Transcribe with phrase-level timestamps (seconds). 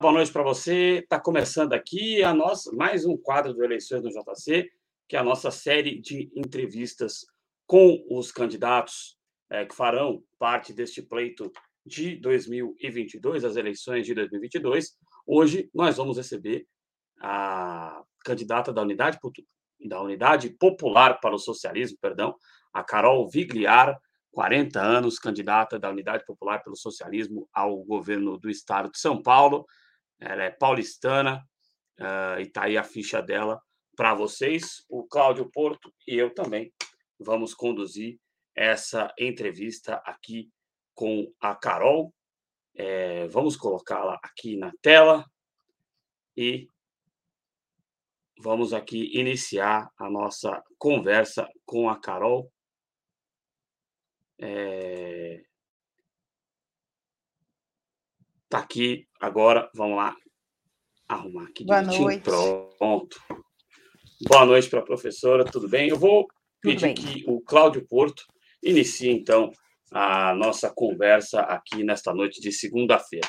[0.00, 0.98] boa noite para você.
[0.98, 4.68] Está começando aqui a nossa, mais um quadro do Eleições no JC,
[5.08, 7.24] que é a nossa série de entrevistas
[7.68, 9.16] com os candidatos
[9.48, 11.52] é, que farão parte deste pleito
[11.86, 14.96] de 2022, as eleições de 2022.
[15.24, 16.66] Hoje nós vamos receber
[17.20, 19.20] a candidata da Unidade,
[19.86, 22.34] da Unidade Popular para o Socialismo, perdão,
[22.72, 23.96] a Carol Vigliar,
[24.32, 29.66] 40 anos, candidata da Unidade Popular pelo Socialismo ao governo do estado de São Paulo.
[30.18, 31.42] Ela é paulistana
[31.98, 33.60] uh, e está aí a ficha dela
[33.96, 34.84] para vocês.
[34.88, 36.72] O Cláudio Porto e eu também
[37.18, 38.18] vamos conduzir
[38.54, 40.50] essa entrevista aqui
[40.94, 42.14] com a Carol.
[42.74, 45.24] É, vamos colocá-la aqui na tela
[46.36, 46.68] e
[48.38, 52.50] vamos aqui iniciar a nossa conversa com a Carol.
[54.40, 55.42] É...
[58.48, 60.16] Tá aqui agora, vamos lá
[61.08, 62.24] arrumar aqui Boa Noite.
[62.24, 63.20] Pronto.
[64.28, 65.88] Boa noite para a professora, tudo bem?
[65.88, 66.26] Eu vou
[66.60, 68.24] pedir que o Cláudio Porto
[68.62, 69.50] inicie então
[69.92, 73.28] a nossa conversa aqui nesta noite de segunda-feira.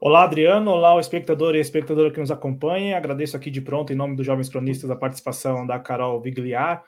[0.00, 0.70] Olá, Adriano.
[0.70, 2.96] Olá, o espectador e a espectadora que nos acompanha.
[2.96, 6.84] Agradeço aqui de pronto, em nome dos Jovens Cronistas, a participação da Carol Vigliar.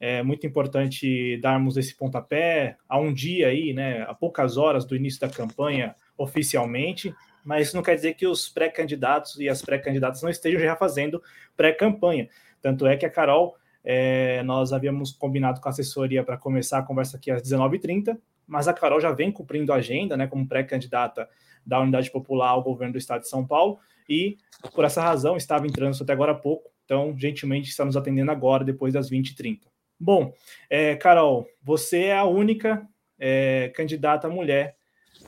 [0.00, 4.96] É muito importante darmos esse pontapé a um dia aí, né, a poucas horas do
[4.96, 10.22] início da campanha oficialmente, mas isso não quer dizer que os pré-candidatos e as pré-candidatas
[10.22, 11.22] não estejam já fazendo
[11.54, 12.30] pré-campanha.
[12.62, 16.82] Tanto é que a Carol, é, nós havíamos combinado com a assessoria para começar a
[16.82, 21.28] conversa aqui às 19h30, mas a Carol já vem cumprindo a agenda, né, como pré-candidata
[21.64, 23.78] da Unidade Popular ao governo do Estado de São Paulo,
[24.08, 24.38] e
[24.74, 28.30] por essa razão estava em trânsito até agora há pouco, então gentilmente está nos atendendo
[28.30, 29.60] agora, depois das 20h30.
[30.02, 30.32] Bom,
[30.70, 32.88] é, Carol, você é a única
[33.18, 34.74] é, candidata mulher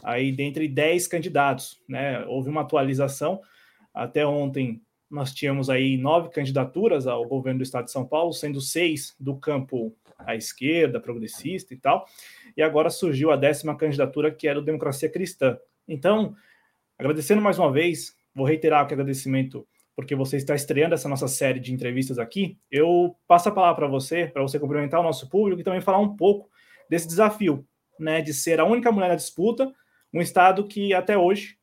[0.02, 2.24] aí dentre 10 candidatos, né?
[2.24, 3.40] Houve uma atualização.
[3.92, 4.80] Até ontem
[5.10, 9.36] nós tínhamos aí nove candidaturas ao governo do estado de São Paulo, sendo seis do
[9.36, 12.06] campo à esquerda, progressista e tal.
[12.56, 15.58] E agora surgiu a décima candidatura, que era o Democracia Cristã.
[15.86, 16.34] Então,
[16.98, 21.60] agradecendo mais uma vez, vou reiterar o agradecimento porque você está estreando essa nossa série
[21.60, 25.60] de entrevistas aqui, eu passo a palavra para você, para você cumprimentar o nosso público
[25.60, 26.50] e também falar um pouco
[26.88, 27.66] desse desafio,
[27.98, 29.72] né, de ser a única mulher na disputa,
[30.12, 31.58] um estado que até hoje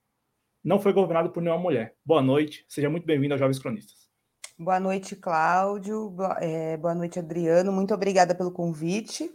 [0.63, 1.95] não foi governado por nenhuma mulher.
[2.05, 4.09] Boa noite, seja muito bem-vindo aos Jovens Cronistas.
[4.57, 6.09] Boa noite, Cláudio.
[6.09, 7.71] Boa, é, noite, Adriano.
[7.71, 9.31] Muito obrigada pelo convite.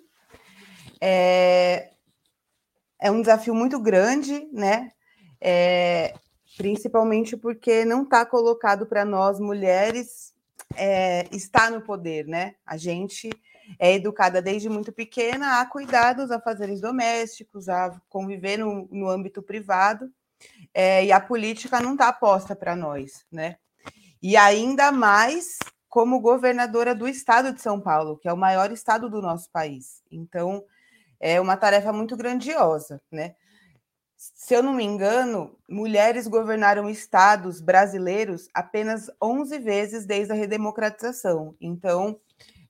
[1.00, 1.90] É,
[3.00, 4.90] é um desafio muito grande, né?
[5.40, 6.14] É,
[6.56, 10.32] principalmente porque não está colocado para nós mulheres
[10.76, 12.54] é, estar no poder, né?
[12.64, 13.30] A gente
[13.78, 19.42] é educada desde muito pequena a cuidar dos afazeres domésticos, a conviver no, no âmbito
[19.42, 20.10] privado,
[20.72, 23.56] é, e a política não está posta para nós, né?
[24.22, 29.08] E ainda mais como governadora do estado de São Paulo, que é o maior estado
[29.08, 30.02] do nosso país.
[30.10, 30.64] Então,
[31.20, 33.34] é uma tarefa muito grandiosa, né?
[34.34, 41.54] Se eu não me engano, mulheres governaram estados brasileiros apenas 11 vezes desde a redemocratização.
[41.60, 42.18] Então,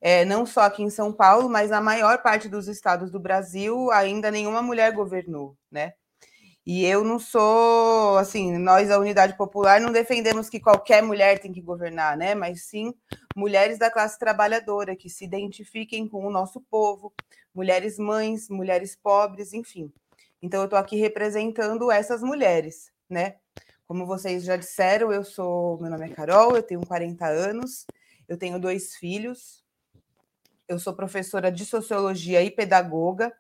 [0.01, 3.91] é, não só aqui em São Paulo, mas na maior parte dos estados do Brasil,
[3.91, 5.95] ainda nenhuma mulher governou, né?
[6.67, 11.53] E eu não sou, assim, nós, a Unidade Popular, não defendemos que qualquer mulher tem
[11.53, 12.35] que governar, né?
[12.35, 12.95] Mas sim
[13.37, 17.13] mulheres da classe trabalhadora que se identifiquem com o nosso povo,
[17.55, 19.93] mulheres mães, mulheres pobres, enfim.
[20.45, 23.37] Então, eu estou aqui representando essas mulheres, né?
[23.87, 25.81] Como vocês já disseram, eu sou.
[25.81, 27.87] Meu nome é Carol, eu tenho 40 anos,
[28.29, 29.65] eu tenho dois filhos,
[30.69, 33.33] eu sou professora de sociologia e pedagoga.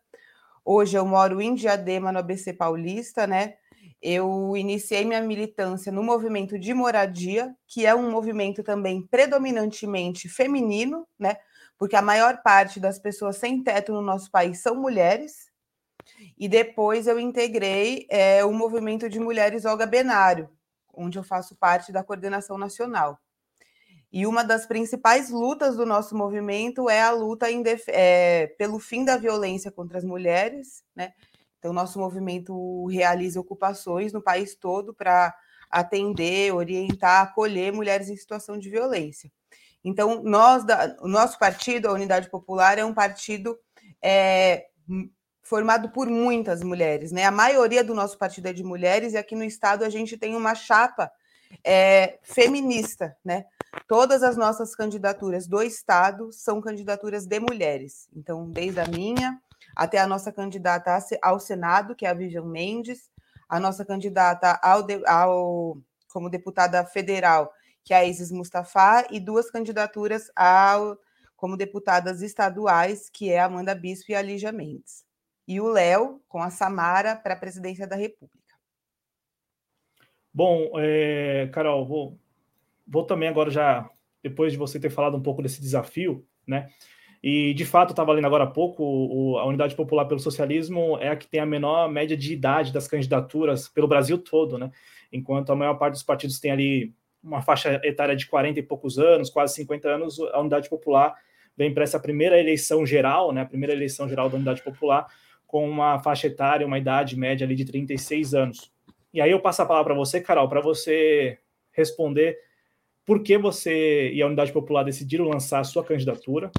[0.64, 3.56] Hoje eu moro em Diadema, no ABC Paulista, né?
[4.00, 11.06] Eu iniciei minha militância no movimento de moradia, que é um movimento também predominantemente feminino,
[11.18, 11.36] né?
[11.76, 15.52] Porque a maior parte das pessoas sem teto no nosso país são mulheres,
[16.38, 20.48] e depois eu integrei é, o movimento de mulheres Olga Benário,
[20.92, 23.18] onde eu faço parte da coordenação nacional.
[24.12, 27.46] E uma das principais lutas do nosso movimento é a luta
[27.88, 31.12] é, pelo fim da violência contra as mulheres, né?
[31.58, 35.34] Então, nosso movimento realiza ocupações no país todo para
[35.70, 39.32] atender, orientar, acolher mulheres em situação de violência.
[39.82, 43.58] Então, nós, da, o nosso partido, a Unidade Popular, é um partido
[44.00, 44.66] é,
[45.44, 47.24] formado por muitas mulheres, né?
[47.24, 50.34] A maioria do nosso partido é de mulheres e aqui no estado a gente tem
[50.34, 51.12] uma chapa
[51.62, 53.44] é, feminista, né?
[53.86, 58.08] Todas as nossas candidaturas do estado são candidaturas de mulheres.
[58.16, 59.38] Então, desde a minha
[59.76, 63.10] até a nossa candidata ao Senado, que é a Vivian Mendes,
[63.48, 67.52] a nossa candidata ao, ao como deputada federal,
[67.82, 70.96] que é a Isis Mustafa, e duas candidaturas ao,
[71.36, 75.04] como deputadas estaduais, que é a Amanda Bispo e a Lígia Mendes.
[75.46, 78.54] E o Léo, com a Samara, para a presidência da República.
[80.32, 82.18] Bom, é, Carol, vou,
[82.86, 83.88] vou também agora já,
[84.22, 86.68] depois de você ter falado um pouco desse desafio, né?
[87.22, 91.08] E, de fato, estava lendo agora há pouco, o, a Unidade Popular pelo Socialismo é
[91.08, 94.70] a que tem a menor média de idade das candidaturas pelo Brasil todo, né?
[95.10, 96.92] Enquanto a maior parte dos partidos tem ali
[97.22, 101.14] uma faixa etária de 40 e poucos anos, quase 50 anos, a Unidade Popular
[101.56, 103.40] vem para essa primeira eleição geral, né?
[103.40, 105.06] A primeira eleição geral da Unidade Popular,
[105.54, 108.72] com uma faixa etária, uma idade média ali de 36 anos.
[109.12, 111.38] E aí eu passo a palavra para você, Carol, para você
[111.70, 112.36] responder
[113.06, 116.50] por que você e a Unidade Popular decidiram lançar a sua candidatura,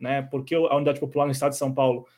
[0.00, 0.22] né?
[0.22, 2.08] Por que a Unidade Popular no Estado de São Paulo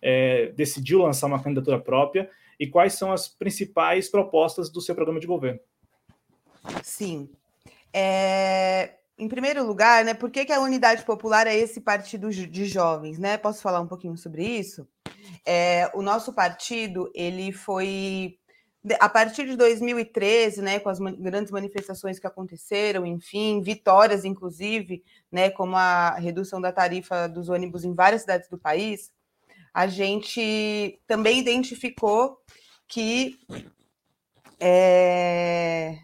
[0.00, 5.20] é, decidiu lançar uma candidatura própria e quais são as principais propostas do seu programa
[5.20, 5.60] de governo?
[6.82, 7.28] Sim.
[7.92, 12.64] É, em primeiro lugar, né, por que, que a Unidade Popular é esse partido de
[12.64, 13.18] jovens?
[13.18, 13.36] Né?
[13.36, 14.88] Posso falar um pouquinho sobre isso?
[15.46, 18.38] É, o nosso partido ele foi
[19.00, 25.02] a partir de 2013, né, com as grandes manifestações que aconteceram, enfim, vitórias, inclusive,
[25.32, 29.10] né, como a redução da tarifa dos ônibus em várias cidades do país,
[29.72, 32.38] a gente também identificou
[32.86, 33.38] que
[34.60, 35.98] é,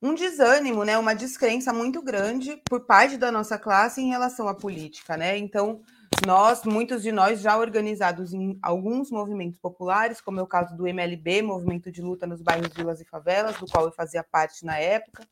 [0.00, 4.54] um desânimo, né, uma descrença muito grande por parte da nossa classe em relação à
[4.54, 5.36] política, né?
[5.36, 5.82] Então,
[6.26, 10.86] nós, muitos de nós já organizados em alguns movimentos populares, como é o caso do
[10.86, 14.78] MLB, Movimento de Luta nos Bairros, Vilas e Favelas, do qual eu fazia parte na
[14.78, 15.26] época,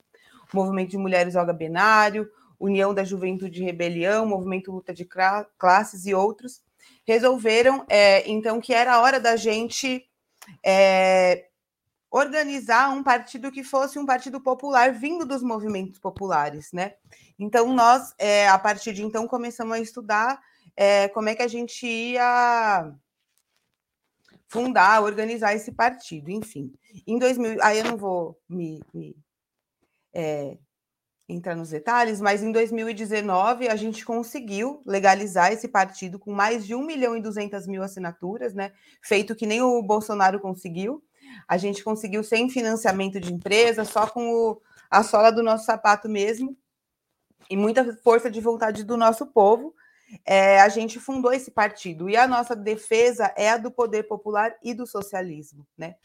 [0.53, 5.07] Movimento de Mulheres Olga Benário, União da Juventude Rebelião, Movimento Luta de
[5.59, 6.63] Classes e outros,
[7.07, 10.05] resolveram, é, então, que era a hora da gente
[10.65, 11.47] é,
[12.11, 16.95] organizar um partido que fosse um partido popular vindo dos movimentos populares, né?
[17.39, 20.41] Então, nós, é, a partir de então, começamos a estudar
[20.77, 22.93] é, como é que a gente ia
[24.49, 26.73] fundar, organizar esse partido, enfim.
[27.07, 29.17] Em 2000, aí eu não vou me, me
[30.15, 30.57] é,
[31.29, 36.75] entrar nos detalhes, mas em 2019 a gente conseguiu legalizar esse partido com mais de
[36.75, 38.73] 1 milhão e 200 mil assinaturas, né?
[39.03, 41.03] Feito que nem o Bolsonaro conseguiu.
[41.49, 46.09] A gente conseguiu sem financiamento de empresa, só com o, a sola do nosso sapato
[46.09, 46.57] mesmo,
[47.51, 49.75] e muita força de vontade do nosso povo
[50.25, 54.55] é, a gente fundou esse partido e a nossa defesa é a do poder popular
[54.63, 55.97] e do socialismo, né?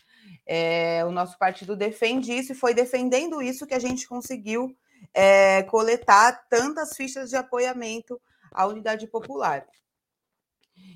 [0.45, 4.75] É, o nosso partido defende isso e foi defendendo isso que a gente conseguiu
[5.13, 8.19] é, coletar tantas fichas de apoiamento
[8.51, 9.65] à unidade popular.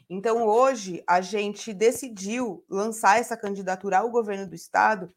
[0.10, 5.13] Então, hoje, a gente decidiu lançar essa candidatura ao governo do Estado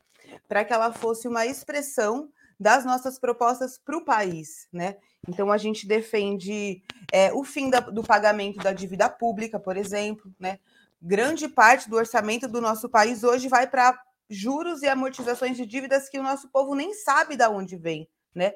[0.47, 4.97] para que ela fosse uma expressão das nossas propostas para o país, né?
[5.27, 6.83] Então a gente defende
[7.13, 10.59] é, o fim da, do pagamento da dívida pública, por exemplo, né?
[11.01, 13.99] Grande parte do orçamento do nosso país hoje vai para
[14.29, 18.53] juros e amortizações de dívidas que o nosso povo nem sabe de onde vem, né?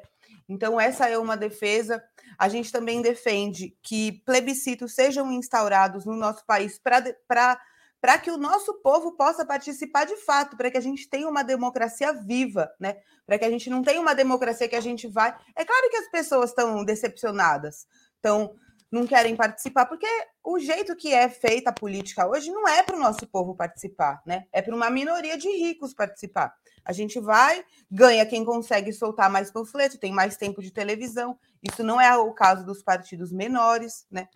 [0.48, 2.02] Então essa é uma defesa.
[2.38, 7.60] A gente também defende que plebiscitos sejam instaurados no nosso país para
[8.02, 11.44] para que o nosso povo possa participar de fato, para que a gente tenha uma
[11.44, 12.96] democracia viva, né?
[13.24, 15.32] Para que a gente não tenha uma democracia que a gente vai.
[15.54, 18.56] É claro que as pessoas estão decepcionadas, estão
[18.90, 20.06] não querem participar, porque
[20.44, 24.20] o jeito que é feita a política hoje não é para o nosso povo participar,
[24.26, 24.46] né?
[24.52, 26.52] É para uma minoria de ricos participar.
[26.84, 31.38] A gente vai, ganha quem consegue soltar mais panfleto, tem mais tempo de televisão.
[31.62, 34.28] Isso não é o caso dos partidos menores, né?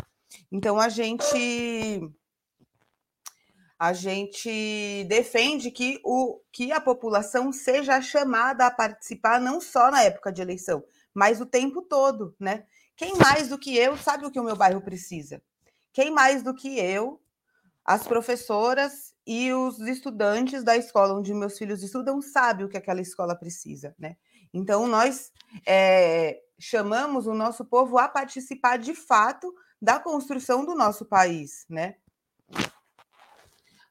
[0.50, 2.00] Então a gente
[3.78, 10.02] a gente defende que, o, que a população seja chamada a participar não só na
[10.02, 12.64] época de eleição, mas o tempo todo, né?
[12.96, 15.42] Quem mais do que eu sabe o que o meu bairro precisa?
[15.92, 17.20] Quem mais do que eu,
[17.84, 23.00] as professoras e os estudantes da escola onde meus filhos estudam sabe o que aquela
[23.00, 24.16] escola precisa, né?
[24.52, 25.30] Então nós
[25.66, 31.96] é, chamamos o nosso povo a participar de fato da construção do nosso país, né?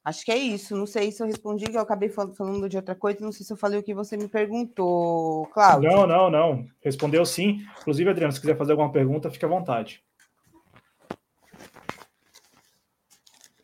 [0.05, 0.77] Acho que é isso.
[0.77, 3.19] Não sei se eu respondi, que eu acabei falando de outra coisa.
[3.21, 5.89] Não sei se eu falei o que você me perguntou, Cláudio.
[5.89, 6.67] Não, não, não.
[6.79, 7.65] Respondeu sim.
[7.81, 10.03] Inclusive, Adriano, se quiser fazer alguma pergunta, fique à vontade.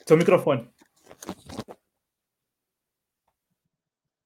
[0.03, 0.67] Seu microfone.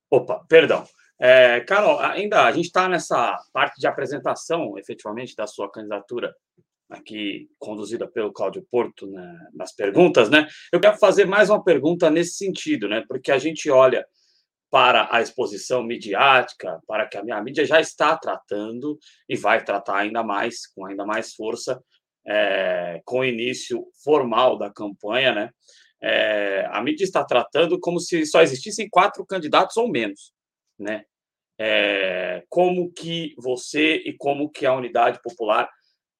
[0.09, 0.85] Opa, perdão.
[1.19, 6.33] É, Carol, ainda a gente está nessa parte de apresentação, efetivamente, da sua candidatura
[6.89, 10.47] aqui conduzida pelo Cláudio Porto né, nas perguntas, né?
[10.71, 13.03] Eu quero fazer mais uma pergunta nesse sentido, né?
[13.07, 14.05] Porque a gente olha
[14.69, 19.97] para a exposição midiática, para que a minha mídia já está tratando e vai tratar
[19.97, 21.81] ainda mais, com ainda mais força,
[22.27, 25.49] é, com o início formal da campanha, né?
[26.01, 30.33] É, a mídia está tratando como se só existissem quatro candidatos ou menos,
[30.77, 31.03] né?
[31.57, 35.69] É, como que você e como que a Unidade Popular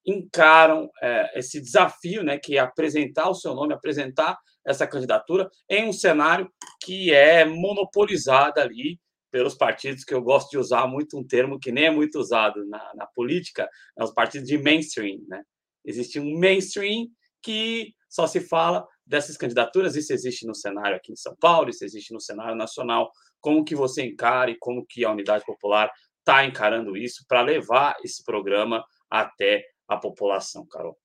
[0.06, 5.88] encaram é, esse desafio, né, que é apresentar o seu nome, apresentar essa candidatura em
[5.88, 6.50] um cenário
[6.84, 9.00] que é monopolizado ali
[9.32, 12.66] pelos partidos que eu gosto de usar muito um termo que nem é muito usado
[12.68, 15.44] na, na política, é os partidos de mainstream, né?
[15.84, 17.08] Existe um mainstream
[17.44, 21.84] que só se fala dessas candidaturas, isso existe no cenário aqui em São Paulo, isso
[21.84, 26.46] existe no cenário nacional, como que você encara e como que a Unidade Popular está
[26.46, 30.98] encarando isso para levar esse programa até a população, Carol?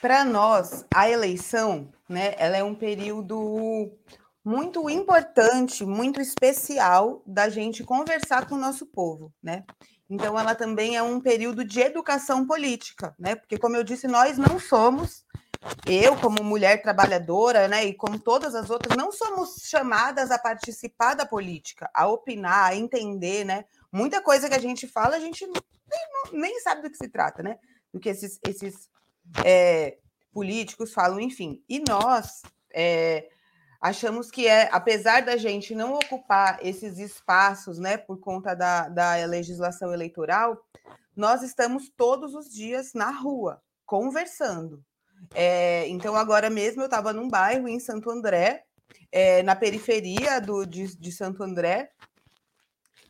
[0.00, 3.96] Para nós, a eleição, né, ela é um período
[4.44, 9.64] muito importante, muito especial da gente conversar com o nosso povo, né?
[10.10, 13.36] Então, ela também é um período de educação política, né?
[13.36, 15.24] Porque, como eu disse, nós não somos,
[15.86, 21.14] eu, como mulher trabalhadora, né, e como todas as outras, não somos chamadas a participar
[21.14, 23.64] da política, a opinar, a entender, né?
[23.92, 27.42] Muita coisa que a gente fala, a gente nem, nem sabe do que se trata,
[27.42, 27.58] né?
[27.92, 28.88] Do que esses, esses
[29.44, 29.98] é,
[30.32, 31.62] políticos falam, enfim.
[31.68, 33.28] E nós é,
[33.80, 39.14] achamos que é, apesar da gente não ocupar esses espaços, né, por conta da, da
[39.26, 40.58] legislação eleitoral,
[41.14, 44.82] nós estamos todos os dias na rua, conversando.
[45.34, 48.64] É, então, agora mesmo eu estava num bairro em Santo André,
[49.10, 51.90] é, na periferia do, de, de Santo André,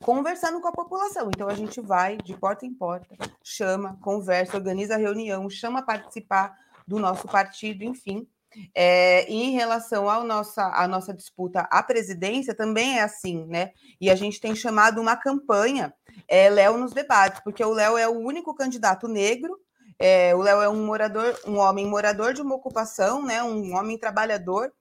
[0.03, 1.31] conversando com a população.
[1.35, 6.55] Então a gente vai de porta em porta, chama, conversa, organiza reunião, chama a participar
[6.87, 8.27] do nosso partido, enfim.
[8.75, 13.71] É, e em relação à nossa, nossa disputa à presidência, também é assim, né?
[14.01, 15.95] E a gente tem chamado uma campanha
[16.29, 19.59] é, Léo nos debates, porque o Léo é o único candidato negro.
[19.99, 23.43] É, o Léo é um morador, um homem morador de uma ocupação, né?
[23.43, 24.73] Um homem trabalhador.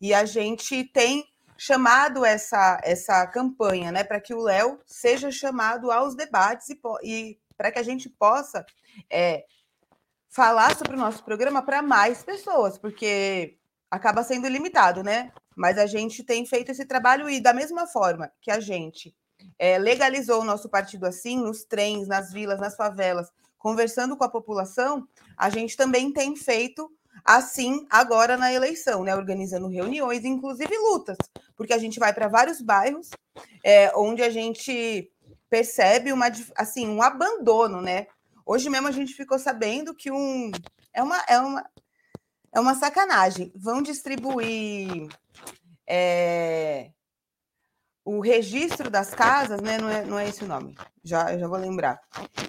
[0.00, 1.24] E a gente tem
[1.56, 7.38] chamado essa, essa campanha, né, para que o Léo seja chamado aos debates e, e
[7.56, 8.64] para que a gente possa
[9.10, 9.44] é,
[10.28, 13.58] falar sobre o nosso programa para mais pessoas, porque
[13.90, 15.32] acaba sendo limitado, né?
[15.56, 19.16] Mas a gente tem feito esse trabalho e da mesma forma que a gente
[19.58, 24.28] é, legalizou o nosso partido assim, nos trens, nas vilas, nas favelas, conversando com a
[24.28, 26.90] população, a gente também tem feito
[27.24, 29.14] assim agora na eleição, né?
[29.14, 31.16] Organizando reuniões, inclusive lutas,
[31.56, 33.10] porque a gente vai para vários bairros
[33.64, 35.10] é, onde a gente
[35.48, 38.06] percebe uma assim um abandono, né?
[38.44, 40.50] Hoje mesmo a gente ficou sabendo que um
[40.92, 41.70] é uma é uma
[42.52, 43.52] é uma sacanagem.
[43.54, 45.08] Vão distribuir
[45.86, 46.90] é,
[48.06, 49.78] o registro das casas, né?
[49.78, 50.76] Não é, não é esse o nome.
[51.02, 52.00] Já, já vou lembrar.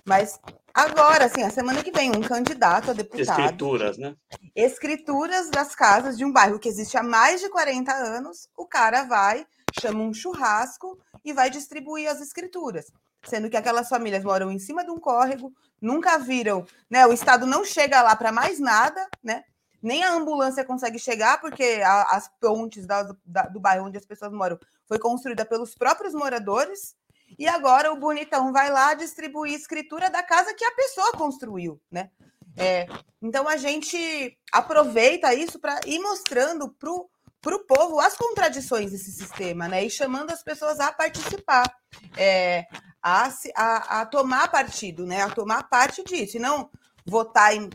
[0.06, 0.40] Mas
[0.72, 3.40] agora, assim, a semana que vem, um candidato a deputado.
[3.40, 4.16] Escrituras, né?
[4.56, 8.48] Escrituras das casas de um bairro que existe há mais de 40 anos.
[8.56, 9.48] O cara vai,
[9.82, 10.96] chama um churrasco
[11.26, 12.86] e vai distribuir as escrituras.
[13.24, 17.08] Sendo que aquelas famílias moram em cima de um córrego, nunca viram, né?
[17.08, 19.44] O Estado não chega lá para mais nada, né?
[19.82, 24.06] Nem a ambulância consegue chegar, porque a, as pontes da, da, do bairro onde as
[24.06, 26.96] pessoas moram foi construída pelos próprios moradores.
[27.38, 32.10] E agora o bonitão vai lá distribuir escritura da casa que a pessoa construiu, né?
[32.56, 32.88] É,
[33.22, 39.68] então a gente aproveita isso para ir mostrando para o povo as contradições desse sistema,
[39.68, 39.84] né?
[39.84, 41.72] E chamando as pessoas a participar,
[42.16, 42.66] é,
[43.02, 45.22] a, a, a tomar partido, né?
[45.22, 46.38] A tomar parte disso.
[46.38, 46.70] E não
[47.08, 47.70] votar em.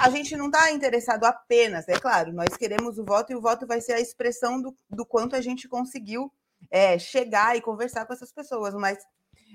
[0.00, 3.66] a gente não está interessado apenas, é claro, nós queremos o voto e o voto
[3.66, 6.32] vai ser a expressão do, do quanto a gente conseguiu
[6.70, 8.98] é, chegar e conversar com essas pessoas, mas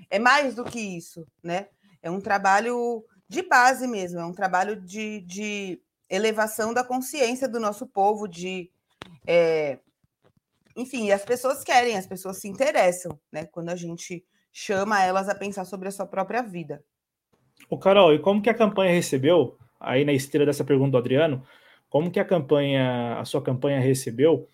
[0.08, 1.68] é mais do que isso, né?
[2.00, 7.58] É um trabalho de base mesmo, é um trabalho de, de elevação da consciência do
[7.58, 8.70] nosso povo, de.
[9.26, 9.80] É,
[10.76, 13.46] enfim, as pessoas querem, as pessoas se interessam, né?
[13.46, 16.84] Quando a gente chama elas a pensar sobre a sua própria vida.
[17.68, 21.42] O Carol, e como que a campanha recebeu, aí na esteira dessa pergunta do Adriano,
[21.88, 24.48] como que a campanha, a sua campanha recebeu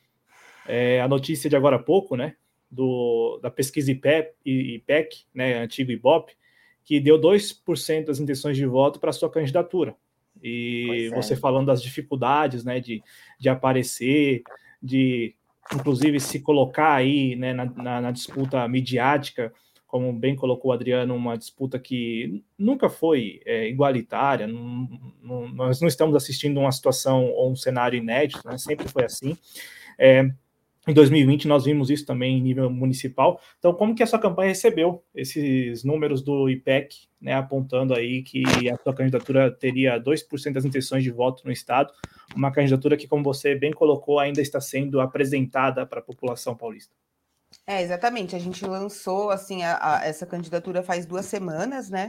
[0.66, 2.36] é, a notícia de agora há pouco, né,
[2.70, 6.32] do, da pesquisa IPEC, IPEC, né, antigo IBOP,
[6.84, 9.94] que deu 2% das intenções de voto para a sua candidatura.
[10.42, 11.14] E é.
[11.14, 13.02] você falando das dificuldades, né, de,
[13.38, 14.42] de aparecer,
[14.82, 15.34] de
[15.74, 19.52] inclusive se colocar aí, né, na, na, na disputa midiática,
[19.92, 24.88] como bem colocou o Adriano, uma disputa que nunca foi é, igualitária, não,
[25.22, 28.56] não, nós não estamos assistindo uma situação ou um cenário inédito, né?
[28.56, 29.36] sempre foi assim.
[29.98, 30.30] É,
[30.88, 33.38] em 2020 nós vimos isso também em nível municipal.
[33.58, 38.42] Então, como que a sua campanha recebeu esses números do IPEC, né, apontando aí que
[38.70, 41.92] a sua candidatura teria 2% das intenções de voto no estado,
[42.34, 46.94] uma candidatura que, como você bem colocou, ainda está sendo apresentada para a população paulista?
[47.66, 48.34] É, exatamente.
[48.34, 52.06] A gente lançou assim a, a, essa candidatura faz duas semanas, né,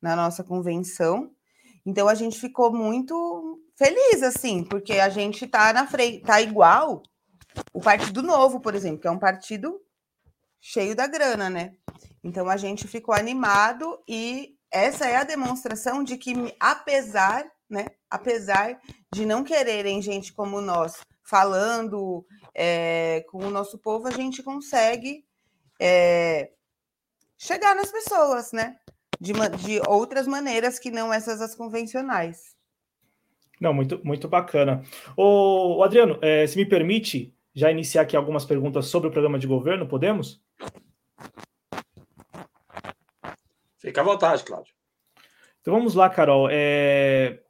[0.00, 1.30] na nossa convenção.
[1.84, 7.02] Então a gente ficou muito feliz, assim, porque a gente está na frente, tá igual
[7.72, 9.80] o Partido Novo, por exemplo, que é um partido
[10.60, 11.74] cheio da grana, né?
[12.22, 18.80] Então a gente ficou animado e essa é a demonstração de que, apesar, né, apesar
[19.12, 25.24] de não quererem gente como nós falando é, com o nosso povo, a gente consegue
[25.80, 26.50] é,
[27.36, 28.76] chegar nas pessoas, né?
[29.20, 32.54] De, de outras maneiras que não essas as convencionais.
[33.60, 34.84] Não, muito, muito bacana.
[35.16, 39.46] O Adriano, é, se me permite, já iniciar aqui algumas perguntas sobre o programa de
[39.46, 40.42] governo, podemos?
[43.78, 44.74] Fica à vontade, Cláudio.
[45.60, 46.48] Então vamos lá, Carol.
[46.50, 47.43] É...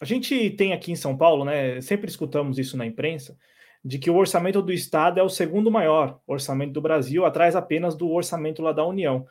[0.00, 1.80] A gente tem aqui em São Paulo, né?
[1.80, 3.36] Sempre escutamos isso na imprensa,
[3.84, 7.96] de que o orçamento do Estado é o segundo maior orçamento do Brasil, atrás apenas
[7.96, 9.26] do orçamento lá da União.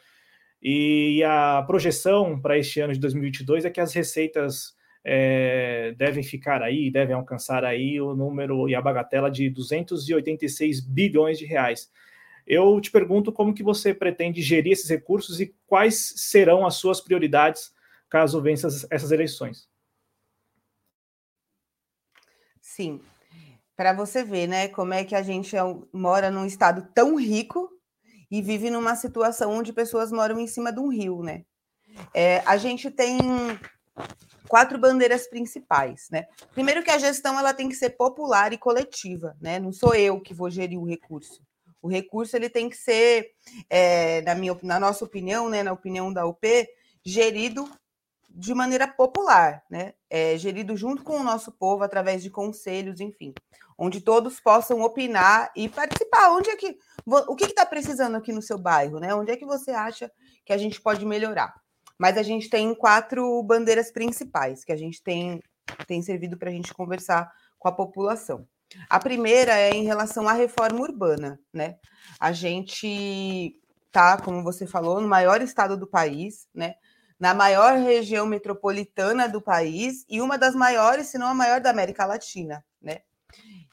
[0.62, 6.64] E a projeção para este ano de 2022 é que as receitas é, devem ficar
[6.64, 11.92] aí, devem alcançar aí o número e a bagatela de 286 bilhões de reais.
[12.48, 17.00] Eu te pergunto como que você pretende gerir esses recursos e quais serão as suas
[17.00, 17.72] prioridades
[18.10, 19.68] caso vença essas eleições.
[22.76, 23.00] Sim,
[23.74, 25.62] para você ver, né, como é que a gente é
[25.94, 27.70] mora num estado tão rico
[28.30, 31.46] e vive numa situação onde pessoas moram em cima de um rio, né?
[32.14, 33.18] É, a gente tem
[34.50, 36.28] quatro bandeiras principais, né?
[36.52, 39.58] Primeiro que a gestão ela tem que ser popular e coletiva, né?
[39.58, 41.42] Não sou eu que vou gerir o recurso.
[41.82, 43.32] O recurso ele tem que ser,
[43.70, 46.46] é, na minha, na nossa opinião, né, na opinião da UP,
[47.06, 47.72] gerido
[48.38, 49.94] de maneira popular, né?
[50.10, 53.34] É, gerido junto com o nosso povo através de conselhos, enfim,
[53.78, 56.32] onde todos possam opinar e participar.
[56.32, 59.16] Onde é que o que está precisando aqui no seu bairro, né?
[59.16, 60.12] Onde é que você acha
[60.46, 61.56] que a gente pode melhorar?
[61.98, 65.42] Mas a gente tem quatro bandeiras principais que a gente tem,
[65.88, 68.46] tem servido para a gente conversar com a população.
[68.90, 71.78] A primeira é em relação à reforma urbana, né?
[72.20, 73.62] A gente
[73.94, 76.76] tá, como você falou, no maior estado do país, né?
[77.20, 81.70] Na maior região metropolitana do país e uma das maiores, se não a maior da
[81.70, 83.00] América Latina, né?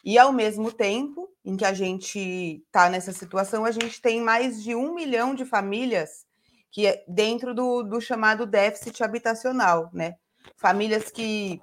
[0.04, 4.62] E ao mesmo tempo em que a gente está nessa situação, a gente tem mais
[4.62, 6.24] de um milhão de famílias
[6.70, 10.14] que é dentro do, do chamado déficit habitacional, né?
[10.56, 11.60] Famílias que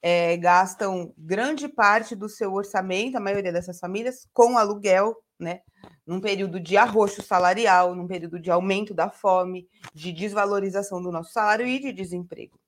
[0.00, 5.60] é, gastam grande parte do seu orçamento, a maioria dessas famílias, com aluguel, né?
[6.06, 11.32] Num período de arroxo salarial, num período de aumento da fome, de desvalorização do nosso
[11.32, 12.58] salário e de desemprego.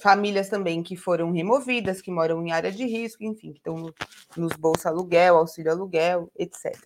[0.00, 3.92] Famílias também que foram removidas, que moram em área de risco, enfim, que estão
[4.36, 6.76] nos bolsa aluguel, auxílio aluguel, etc.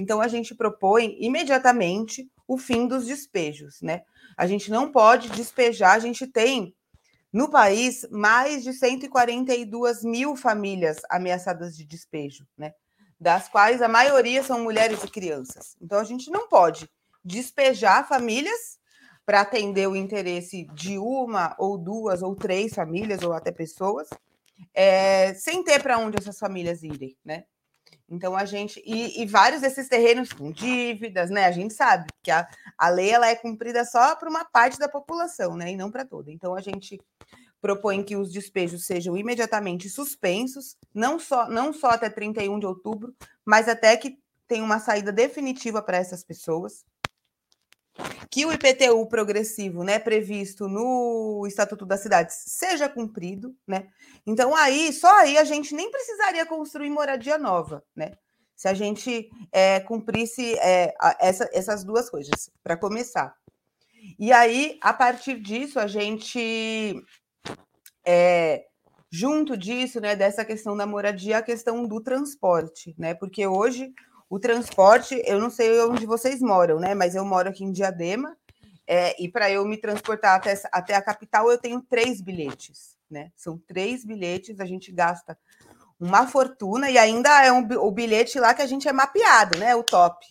[0.00, 4.02] Então a gente propõe imediatamente o fim dos despejos, né?
[4.36, 6.74] A gente não pode despejar, a gente tem
[7.32, 12.72] no país mais de 142 mil famílias ameaçadas de despejo, né?
[13.20, 15.76] Das quais a maioria são mulheres e crianças.
[15.80, 16.88] Então a gente não pode
[17.22, 18.78] despejar famílias
[19.26, 24.08] para atender o interesse de uma ou duas ou três famílias ou até pessoas,
[24.74, 27.44] é, sem ter para onde essas famílias irem, né?
[28.08, 31.44] Então a gente e, e, vários desses terrenos com dívidas, né?
[31.44, 34.88] A gente sabe que a, a lei ela é cumprida só para uma parte da
[34.88, 35.70] população, né?
[35.70, 36.32] E não para toda.
[36.32, 37.00] Então a gente
[37.60, 43.14] propõe que os despejos sejam imediatamente suspensos, não só não só até 31 de outubro,
[43.44, 44.18] mas até que
[44.48, 46.84] tenha uma saída definitiva para essas pessoas
[48.30, 53.88] que o IPTU progressivo, né, previsto no Estatuto das Cidades, seja cumprido, né?
[54.26, 58.12] Então aí, só aí a gente nem precisaria construir moradia nova, né?
[58.56, 63.34] Se a gente é, cumprisse é, essa, essas duas coisas, para começar.
[64.18, 66.94] E aí, a partir disso, a gente,
[68.04, 68.64] é,
[69.10, 73.14] junto disso, né, dessa questão da moradia, a questão do transporte, né?
[73.14, 73.92] Porque hoje
[74.28, 76.94] o transporte, eu não sei onde vocês moram, né?
[76.94, 78.36] Mas eu moro aqui em Diadema,
[78.86, 83.32] é, e para eu me transportar até, até a capital, eu tenho três bilhetes, né?
[83.36, 85.36] São três bilhetes, a gente gasta
[85.98, 89.74] uma fortuna, e ainda é um, o bilhete lá que a gente é mapeado, né?
[89.74, 90.24] O top,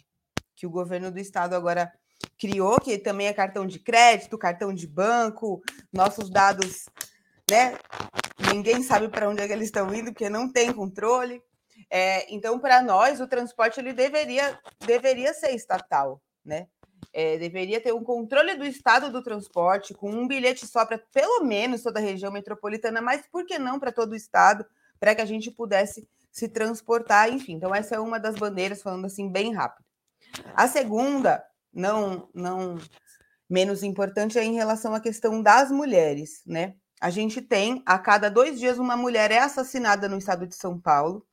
[0.55, 1.91] que o governo do estado agora
[2.37, 6.89] criou, que também é cartão de crédito, cartão de banco, nossos dados,
[7.49, 7.77] né?
[8.51, 11.41] Ninguém sabe para onde é que eles estão indo, porque não tem controle.
[11.89, 16.67] É, então, para nós, o transporte ele deveria, deveria ser estatal, né?
[17.11, 21.43] É, deveria ter um controle do estado do transporte, com um bilhete só para pelo
[21.43, 24.65] menos toda a região metropolitana, mas por que não para todo o estado,
[24.99, 27.53] para que a gente pudesse se transportar, enfim.
[27.53, 29.85] Então, essa é uma das bandeiras, falando assim, bem rápido.
[30.53, 32.77] A segunda, não, não
[33.49, 36.75] menos importante, é em relação à questão das mulheres, né?
[36.99, 40.79] A gente tem, a cada dois dias, uma mulher é assassinada no estado de São
[40.79, 41.25] Paulo.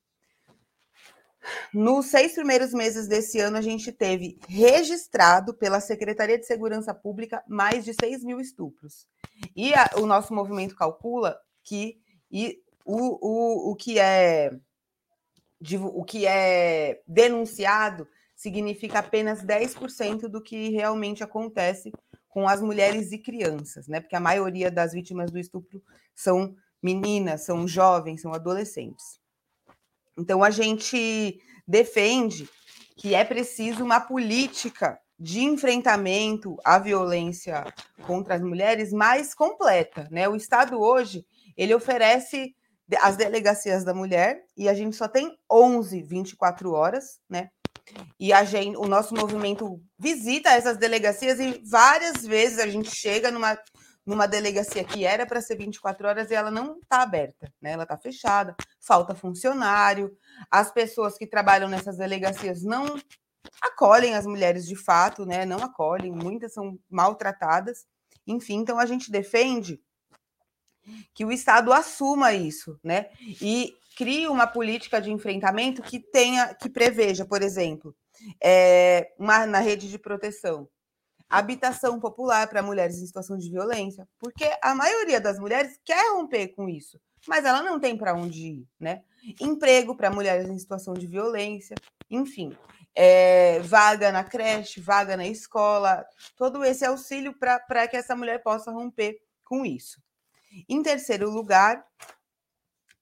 [1.73, 7.43] Nos seis primeiros meses desse ano, a gente teve registrado pela Secretaria de Segurança Pública
[7.49, 9.07] mais de 6 mil estupros.
[9.55, 12.01] E a, o nosso movimento calcula que
[12.31, 14.51] e o, o, o que é
[15.81, 21.91] o que é denunciado significa apenas 10% do que realmente acontece
[22.37, 23.99] com as mulheres e crianças, né?
[23.99, 25.83] Porque a maioria das vítimas do estupro
[26.15, 29.19] são meninas, são jovens, são adolescentes.
[30.19, 32.47] Então a gente defende
[32.95, 37.65] que é preciso uma política de enfrentamento à violência
[38.07, 40.29] contra as mulheres mais completa, né?
[40.29, 41.25] O Estado hoje
[41.57, 42.55] ele oferece
[43.01, 47.49] as delegacias da mulher e a gente só tem 11 24 horas, né?
[48.19, 53.31] E a gente, o nosso movimento visita essas delegacias e várias vezes a gente chega
[53.31, 53.59] numa,
[54.05, 57.73] numa delegacia que era para ser 24 horas e ela não está aberta, né?
[57.73, 60.17] Ela está fechada, falta funcionário,
[60.51, 62.99] as pessoas que trabalham nessas delegacias não
[63.63, 65.45] acolhem as mulheres de fato, né?
[65.45, 67.87] Não acolhem, muitas são maltratadas.
[68.27, 69.81] Enfim, então a gente defende
[71.15, 73.11] que o Estado assuma isso, né?
[73.41, 77.97] E crie uma política de enfrentamento que tenha, que preveja, por exemplo,
[78.41, 80.69] é, uma, na rede de proteção,
[81.29, 86.49] habitação popular para mulheres em situação de violência, porque a maioria das mulheres quer romper
[86.49, 89.03] com isso, mas ela não tem para onde ir, né?
[89.41, 91.75] Emprego para mulheres em situação de violência,
[92.11, 92.57] enfim,
[92.95, 96.07] é, vaga na creche, vaga na escola,
[96.37, 100.01] todo esse auxílio para que essa mulher possa romper com isso.
[100.69, 101.85] Em terceiro lugar,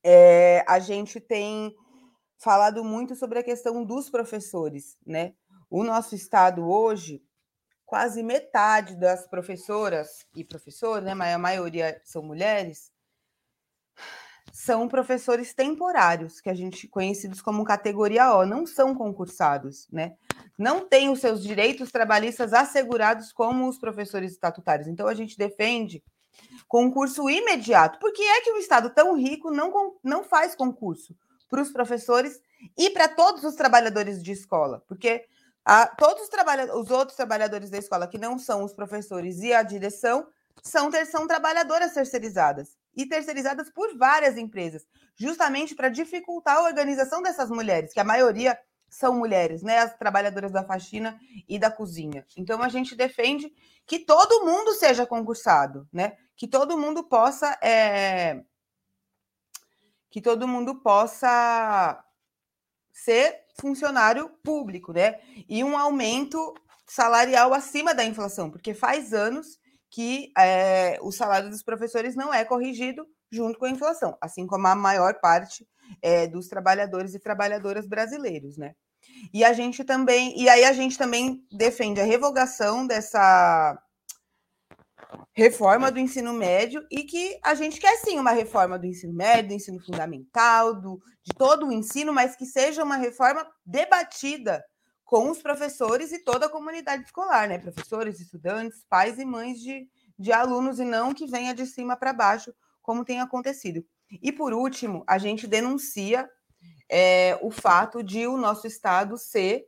[0.05, 1.75] é, a gente tem
[2.37, 5.33] falado muito sobre a questão dos professores, né?
[5.71, 7.23] O nosso estado hoje,
[7.87, 12.93] quase metade das professoras e professores, né, a maioria são mulheres,
[14.53, 20.17] são professores temporários, que a gente conhecidos como categoria O, não são concursados, né?
[20.57, 24.87] Não têm os seus direitos trabalhistas assegurados como os professores estatutários.
[24.87, 26.05] Então a gente defende
[26.69, 27.99] Concurso imediato.
[27.99, 31.17] Por que é que um Estado tão rico não, não faz concurso
[31.49, 32.41] para os professores
[32.77, 34.83] e para todos os trabalhadores de escola?
[34.89, 35.25] Porque
[35.65, 36.29] a, todos os,
[36.75, 40.27] os outros trabalhadores da escola, que não são os professores e a direção,
[40.63, 47.23] são, ter, são trabalhadoras terceirizadas e terceirizadas por várias empresas, justamente para dificultar a organização
[47.23, 49.79] dessas mulheres, que a maioria são mulheres, né?
[49.79, 51.19] As trabalhadoras da faxina
[51.49, 52.25] e da cozinha.
[52.37, 53.53] Então a gente defende
[53.87, 56.17] que todo mundo seja concursado, né?
[56.37, 58.43] Que todo mundo possa é...
[60.11, 62.03] que todo mundo possa
[62.93, 65.21] ser funcionário público, né?
[65.49, 66.55] E um aumento
[66.87, 69.59] salarial acima da inflação, porque faz anos
[69.91, 74.67] que é, o salário dos professores não é corrigido junto com a inflação, assim como
[74.67, 75.67] a maior parte
[76.03, 78.75] é, dos trabalhadores e trabalhadoras brasileiros, né?
[79.33, 83.81] E a gente também, e aí a gente também defende a revogação dessa
[85.33, 89.49] reforma do ensino médio e que a gente quer sim uma reforma do ensino médio,
[89.49, 94.65] do ensino fundamental, do, de todo o ensino, mas que seja uma reforma debatida
[95.05, 97.59] com os professores e toda a comunidade escolar, né?
[97.59, 99.87] Professores, estudantes, pais e mães de,
[100.19, 103.85] de alunos, e não que venha de cima para baixo, como tem acontecido.
[104.23, 106.29] E por último, a gente denuncia
[106.89, 109.65] é, o fato de o nosso estado ser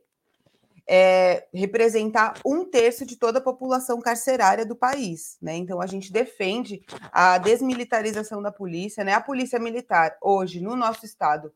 [0.87, 5.55] é, representar um terço de toda a população carcerária do país, né?
[5.55, 9.13] Então a gente defende a desmilitarização da polícia, né?
[9.13, 11.53] A polícia militar hoje no nosso estado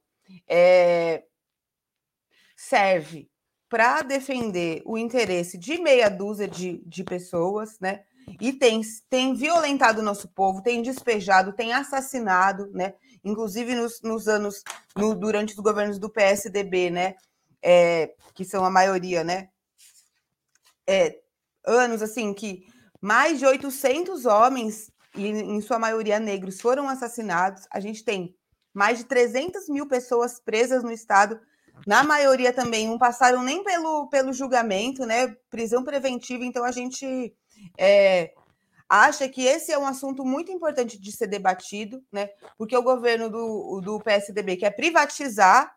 [0.47, 1.23] é,
[2.55, 3.29] serve
[3.69, 8.03] para defender o interesse de meia dúzia de, de pessoas, né?
[8.39, 12.93] E tem, tem violentado o nosso povo, tem despejado, tem assassinado, né?
[13.23, 14.63] inclusive nos, nos anos,
[14.95, 17.15] no, durante os governos do PSDB, né,
[17.61, 19.49] é, que são a maioria, né,
[20.87, 21.19] é,
[21.65, 22.65] anos assim que
[22.99, 27.67] mais de 800 homens, e em sua maioria negros, foram assassinados.
[27.71, 28.35] A gente tem
[28.73, 31.39] mais de 300 mil pessoas presas no estado
[31.85, 35.35] na maioria também não passaram nem pelo, pelo julgamento, né?
[35.49, 37.33] Prisão preventiva, então a gente
[37.77, 38.33] é,
[38.87, 42.29] acha que esse é um assunto muito importante de ser debatido, né?
[42.57, 45.75] Porque o governo do, do PSDB quer privatizar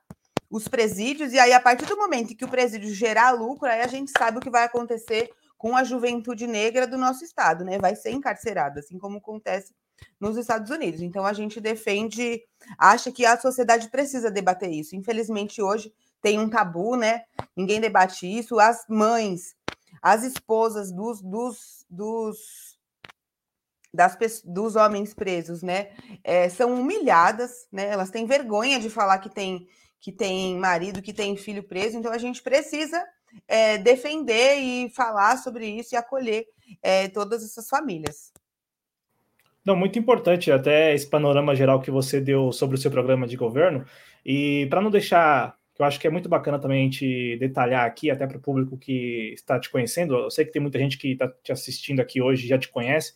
[0.50, 3.86] os presídios, e aí, a partir do momento que o presídio gerar lucro, aí a
[3.86, 7.78] gente sabe o que vai acontecer com a juventude negra do nosso estado, né?
[7.78, 9.72] Vai ser encarcerada, assim como acontece
[10.20, 11.00] nos Estados Unidos.
[11.00, 12.42] Então a gente defende,
[12.78, 14.94] acha que a sociedade precisa debater isso.
[14.94, 17.22] Infelizmente hoje tem um tabu, né?
[17.56, 18.58] Ninguém debate isso.
[18.58, 19.54] As mães,
[20.02, 22.74] as esposas dos, dos, dos
[23.92, 25.92] das, dos homens presos, né,
[26.24, 27.88] é, são humilhadas, né?
[27.88, 29.68] Elas têm vergonha de falar que tem
[30.04, 31.96] que tem marido, que tem filho preso.
[31.96, 33.02] Então a gente precisa
[33.48, 36.44] é, defender e falar sobre isso e acolher
[36.82, 38.30] é, todas essas famílias.
[39.64, 43.34] Não, muito importante até esse panorama geral que você deu sobre o seu programa de
[43.34, 43.82] governo.
[44.26, 48.10] E para não deixar, eu acho que é muito bacana também a gente detalhar aqui,
[48.10, 51.12] até para o público que está te conhecendo, eu sei que tem muita gente que
[51.12, 53.14] está te assistindo aqui hoje já te conhece,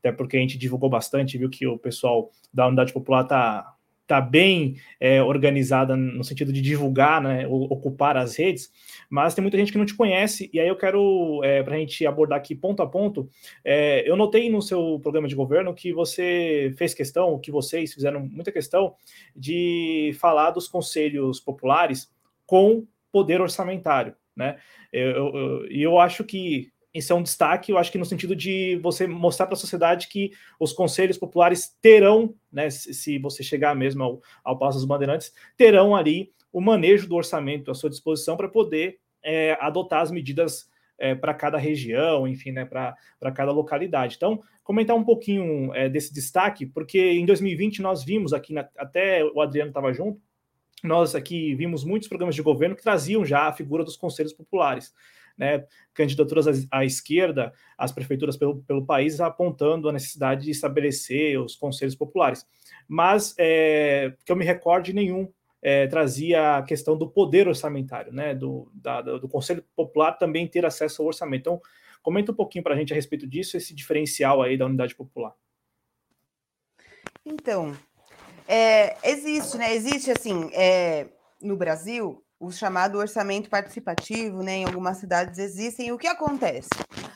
[0.00, 3.73] até porque a gente divulgou bastante, viu que o pessoal da Unidade Popular está
[4.04, 8.70] está bem é, organizada no sentido de divulgar, né, ocupar as redes,
[9.08, 11.78] mas tem muita gente que não te conhece, e aí eu quero, é, para a
[11.78, 13.28] gente abordar aqui ponto a ponto,
[13.64, 18.20] é, eu notei no seu programa de governo que você fez questão, que vocês fizeram
[18.20, 18.94] muita questão
[19.34, 22.12] de falar dos conselhos populares
[22.46, 24.58] com poder orçamentário, né,
[24.92, 28.36] e eu, eu, eu acho que isso é um destaque, eu acho que no sentido
[28.36, 30.30] de você mostrar para a sociedade que
[30.60, 35.96] os conselhos populares terão, né, se você chegar mesmo ao, ao Passo dos Bandeirantes, terão
[35.96, 41.16] ali o manejo do orçamento à sua disposição para poder é, adotar as medidas é,
[41.16, 42.96] para cada região, enfim, né, para
[43.34, 44.14] cada localidade.
[44.14, 49.24] Então, comentar um pouquinho é, desse destaque, porque em 2020 nós vimos aqui, na, até
[49.24, 50.20] o Adriano estava junto,
[50.84, 54.92] nós aqui vimos muitos programas de governo que traziam já a figura dos conselhos populares
[55.36, 61.56] né, candidaturas à esquerda, às prefeituras pelo, pelo país, apontando a necessidade de estabelecer os
[61.56, 62.46] conselhos populares.
[62.88, 68.34] Mas, é, que eu me recorde, nenhum é, trazia a questão do poder orçamentário, né,
[68.34, 71.40] do, da, do Conselho Popular também ter acesso ao orçamento.
[71.40, 71.62] Então,
[72.02, 75.34] comenta um pouquinho para a gente a respeito disso, esse diferencial aí da unidade popular.
[77.24, 77.74] Então,
[78.46, 79.74] é, existe, né?
[79.74, 81.06] Existe assim, é,
[81.40, 85.92] no Brasil, o chamado orçamento participativo, né, em algumas cidades existem.
[85.92, 86.68] O que acontece?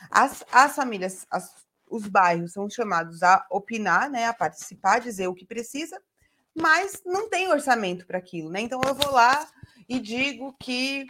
[0.09, 1.53] As, as famílias, as,
[1.89, 6.01] os bairros são chamados a opinar, né, a participar, dizer o que precisa,
[6.55, 8.61] mas não tem orçamento para aquilo, né?
[8.61, 9.47] Então eu vou lá
[9.87, 11.05] e digo que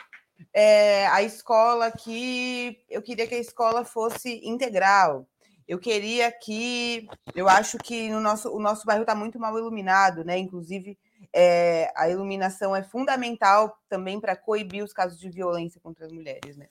[0.53, 5.27] é, a escola que eu queria que a escola fosse integral.
[5.67, 10.25] Eu queria que eu acho que no nosso o nosso bairro está muito mal iluminado,
[10.25, 10.37] né?
[10.37, 10.97] Inclusive
[11.33, 16.57] é, a iluminação é fundamental também para coibir os casos de violência contra as mulheres,
[16.57, 16.67] né?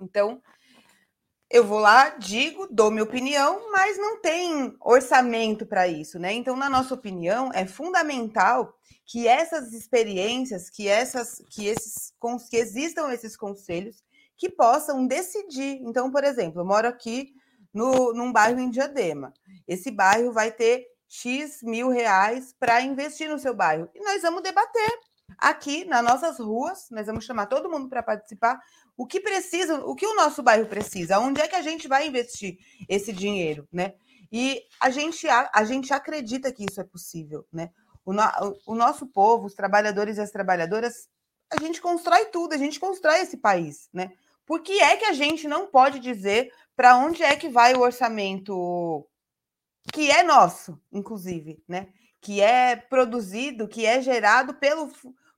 [0.00, 0.42] Então,
[1.50, 6.32] eu vou lá, digo, dou minha opinião, mas não tem orçamento para isso, né?
[6.32, 12.14] Então, na nossa opinião, é fundamental que essas experiências, que essas, que esses,
[12.48, 14.02] que existam esses conselhos
[14.34, 15.78] que possam decidir.
[15.82, 17.34] Então, por exemplo, eu moro aqui
[17.72, 19.32] no, num bairro em Diadema.
[19.68, 23.86] Esse bairro vai ter X mil reais para investir no seu bairro.
[23.94, 24.98] E nós vamos debater
[25.36, 28.58] aqui nas nossas ruas, nós vamos chamar todo mundo para participar.
[28.96, 32.08] O que precisa, o que o nosso bairro precisa, onde é que a gente vai
[32.08, 32.56] investir
[32.88, 33.92] esse dinheiro, né?
[34.32, 37.70] E a gente, a, a gente acredita que isso é possível, né?
[38.06, 38.22] O, no,
[38.66, 41.10] o nosso povo, os trabalhadores e as trabalhadoras,
[41.50, 44.12] a gente constrói tudo, a gente constrói esse país, né?
[44.46, 47.80] Por que é que a gente não pode dizer para onde é que vai o
[47.80, 49.06] orçamento
[49.90, 51.88] que é nosso, inclusive, né?
[52.20, 54.90] Que é produzido, que é gerado pelo,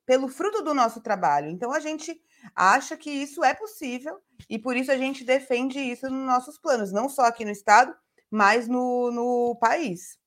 [0.05, 1.49] pelo fruto do nosso trabalho.
[1.49, 2.19] Então a gente
[2.55, 6.91] acha que isso é possível e por isso a gente defende isso nos nossos planos,
[6.91, 7.95] não só aqui no estado,
[8.29, 10.19] mas no, no país.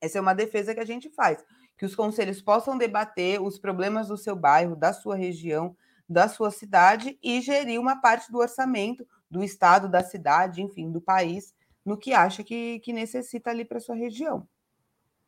[0.00, 1.44] Essa é uma defesa que a gente faz,
[1.76, 5.76] que os conselhos possam debater os problemas do seu bairro, da sua região,
[6.08, 11.00] da sua cidade e gerir uma parte do orçamento do estado, da cidade, enfim, do
[11.00, 11.54] país,
[11.90, 14.46] no que acha que, que necessita ali para sua região.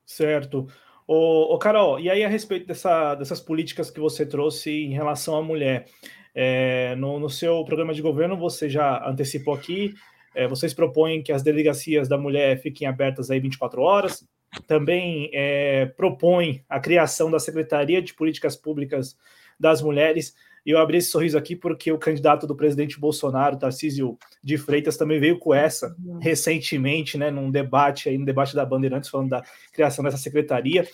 [0.06, 0.68] Certo.
[1.06, 5.36] Ô, ô, Carol, e aí a respeito dessa, dessas políticas que você trouxe em relação
[5.36, 5.86] à mulher,
[6.32, 9.92] é, no, no, seu programa de governo você já antecipou aqui,
[10.34, 14.24] é, vocês propõem que as delegacias da mulher fiquem abertas aí 24 horas,
[14.66, 19.16] também é, propõem a criação da Secretaria de Políticas Públicas
[19.58, 20.34] das Mulheres.
[20.64, 24.96] E eu abri esse sorriso aqui porque o candidato do presidente Bolsonaro, Tarcísio de Freitas,
[24.96, 29.42] também veio com essa recentemente, né, num debate aí, no debate da Bandeirantes, falando da
[29.72, 30.86] criação dessa secretaria.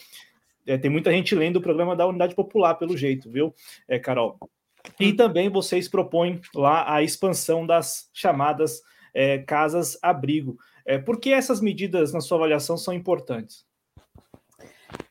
[0.67, 3.55] é, tem muita gente lendo o programa da Unidade Popular, pelo jeito, viu,
[3.87, 4.39] é, Carol?
[4.99, 8.81] E também vocês propõem lá a expansão das chamadas
[9.15, 10.57] é, casas-abrigo.
[10.87, 13.67] É, por que essas medidas, na sua avaliação, são importantes?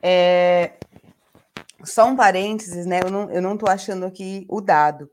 [0.01, 0.73] É,
[1.83, 2.99] só um parênteses, né?
[3.03, 5.09] Eu não, eu não tô achando aqui o dado.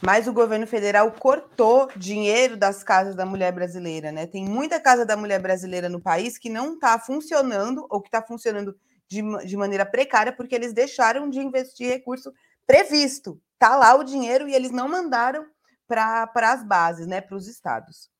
[0.00, 4.26] Mas o governo federal cortou dinheiro das casas da mulher brasileira, né?
[4.26, 8.22] Tem muita casa da mulher brasileira no país que não está funcionando ou que está
[8.22, 8.74] funcionando
[9.08, 12.32] de, de maneira precária porque eles deixaram de investir recurso
[12.66, 13.40] previsto.
[13.58, 15.46] Tá lá o dinheiro e eles não mandaram
[15.86, 17.20] para as bases, né?
[17.20, 18.10] Para os estados.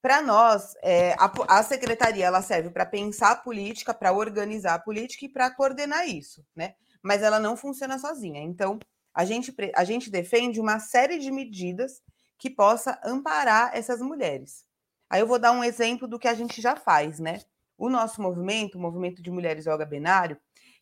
[0.00, 4.78] Para nós, é, a, a, secretaria ela serve para pensar a política, para organizar a
[4.78, 6.74] política e para coordenar isso, né?
[7.08, 8.42] Mas ela não funciona sozinha.
[8.42, 8.78] Então,
[9.14, 12.02] a gente, a gente defende uma série de medidas
[12.36, 14.66] que possa amparar essas mulheres.
[15.08, 17.40] Aí eu vou dar um exemplo do que a gente já faz, né?
[17.78, 20.36] O nosso movimento, o Movimento de Mulheres Yoga Benário,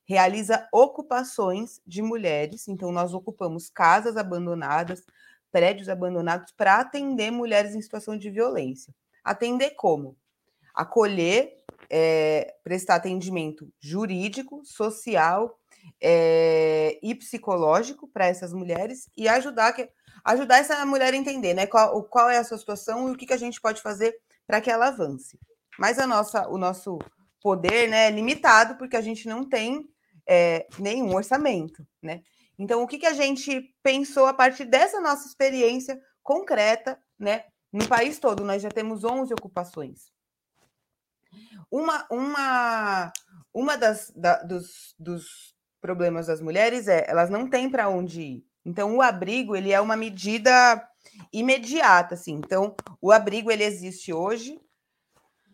[0.05, 2.67] realiza ocupações de mulheres.
[2.67, 5.05] Então, nós ocupamos casas abandonadas,
[5.53, 8.93] prédios abandonados para atender mulheres em situação de violência.
[9.23, 10.17] Atender como?
[10.75, 11.55] Acolher,
[11.89, 15.57] é, prestar atendimento jurídico, social
[16.01, 19.88] é, e psicológico para essas mulheres e ajudar, que,
[20.25, 23.27] ajudar essa mulher a entender né, qual, qual é a sua situação e o que,
[23.27, 25.38] que a gente pode fazer para que ela avance.
[25.79, 26.99] Mas a nossa, o nosso
[27.42, 29.88] poder né, é limitado porque a gente não tem
[30.27, 31.87] é, nenhum orçamento.
[32.03, 32.22] Né?
[32.59, 37.87] Então, o que, que a gente pensou a partir dessa nossa experiência concreta né, no
[37.87, 40.11] país todo, nós já temos 11 ocupações.
[41.70, 43.12] Uma, uma,
[43.53, 45.56] uma das da, dos, dos
[45.87, 48.46] problemas das mulheres é elas não têm para onde ir.
[48.64, 50.85] Então, o abrigo ele é uma medida
[51.33, 52.33] imediata, assim.
[52.33, 54.61] Então, o abrigo ele existe hoje.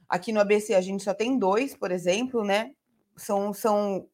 [0.09, 2.71] Aqui no ABC a gente só tem dois, por exemplo, né?
[3.15, 4.09] São, são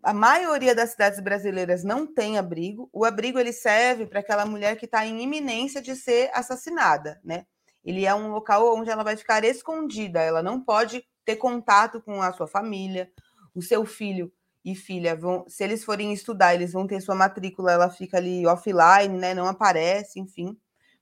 [0.00, 2.88] a maioria das cidades brasileiras não tem abrigo.
[2.92, 7.44] O abrigo ele serve para aquela mulher que está em iminência de ser assassinada, né?
[7.84, 12.22] Ele é um local onde ela vai ficar escondida, ela não pode ter contato com
[12.22, 13.10] a sua família,
[13.52, 14.32] o seu filho
[14.64, 18.46] e filha vão, se eles forem estudar, eles vão ter sua matrícula, ela fica ali
[18.46, 19.32] offline, né?
[19.34, 20.56] Não aparece, enfim.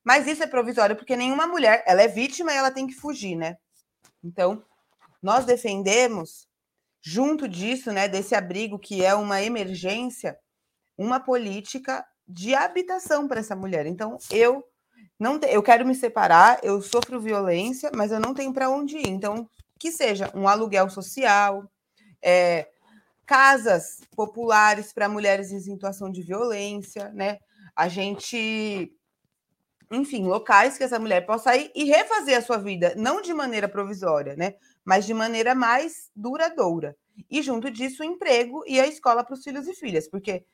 [0.04, 3.36] Mas isso é provisório porque nenhuma mulher, ela é vítima e ela tem que fugir,
[3.36, 3.56] né?
[4.22, 4.62] Então,
[5.22, 6.48] nós defendemos
[7.00, 10.38] junto disso, né, desse abrigo que é uma emergência,
[10.96, 13.86] uma política de habitação para essa mulher.
[13.86, 14.64] Então, eu
[15.18, 18.98] não te, eu quero me separar, eu sofro violência, mas eu não tenho para onde
[18.98, 19.08] ir.
[19.08, 21.70] Então, que seja um aluguel social,
[22.22, 22.68] é,
[23.28, 27.38] casas populares para mulheres em situação de violência, né?
[27.76, 28.90] A gente,
[29.92, 33.68] enfim, locais que essa mulher possa ir e refazer a sua vida, não de maneira
[33.68, 34.54] provisória, né?
[34.88, 36.96] mas de maneira mais duradoura.
[37.30, 40.46] E junto disso, o emprego e a escola para os filhos e filhas, porque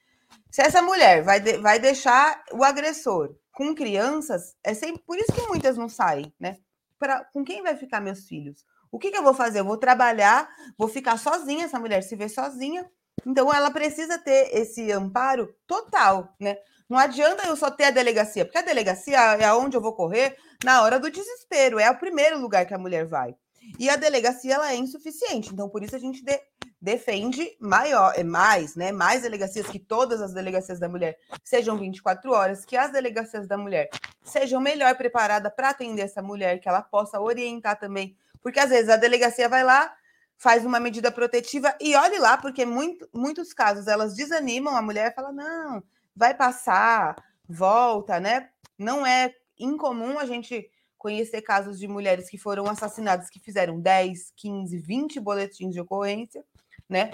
[0.50, 5.32] se essa mulher vai, de, vai deixar o agressor com crianças, é sempre por isso
[5.32, 6.56] que muitas não saem, né?
[6.98, 8.64] Pra, com quem vai ficar meus filhos?
[8.94, 9.58] O que, que eu vou fazer?
[9.58, 12.88] Eu vou trabalhar, vou ficar sozinha, essa mulher se vê sozinha.
[13.26, 16.58] Então, ela precisa ter esse amparo total, né?
[16.88, 20.36] Não adianta eu só ter a delegacia, porque a delegacia é aonde eu vou correr
[20.62, 23.34] na hora do desespero, é o primeiro lugar que a mulher vai.
[23.80, 26.40] E a delegacia ela é insuficiente, então por isso a gente de,
[26.80, 28.92] defende maior, é mais, né?
[28.92, 33.58] Mais delegacias que todas as delegacias da mulher sejam 24 horas, que as delegacias da
[33.58, 33.90] mulher
[34.22, 38.90] sejam melhor preparadas para atender essa mulher, que ela possa orientar também, porque às vezes
[38.90, 39.96] a delegacia vai lá,
[40.36, 45.10] faz uma medida protetiva e olhe lá, porque muito, muitos casos elas desanimam a mulher
[45.10, 45.82] e fala: não,
[46.14, 47.16] vai passar,
[47.48, 48.50] volta, né?
[48.78, 54.32] Não é incomum a gente conhecer casos de mulheres que foram assassinadas que fizeram 10,
[54.36, 56.44] 15, 20 boletins de ocorrência,
[56.86, 57.10] né?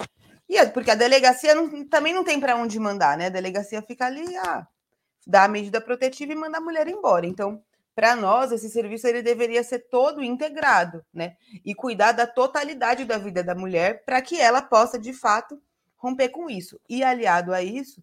[0.49, 3.27] E é porque a delegacia não, também não tem para onde mandar, né?
[3.27, 4.67] A delegacia fica ali, ah,
[5.25, 7.25] dá a medida protetiva e manda a mulher embora.
[7.25, 7.63] Então,
[8.01, 11.37] para nós, esse serviço ele deveria ser todo integrado, né?
[11.63, 15.61] E cuidar da totalidade da vida da mulher para que ela possa, de fato,
[15.99, 16.81] romper com isso.
[16.89, 18.03] E aliado a isso,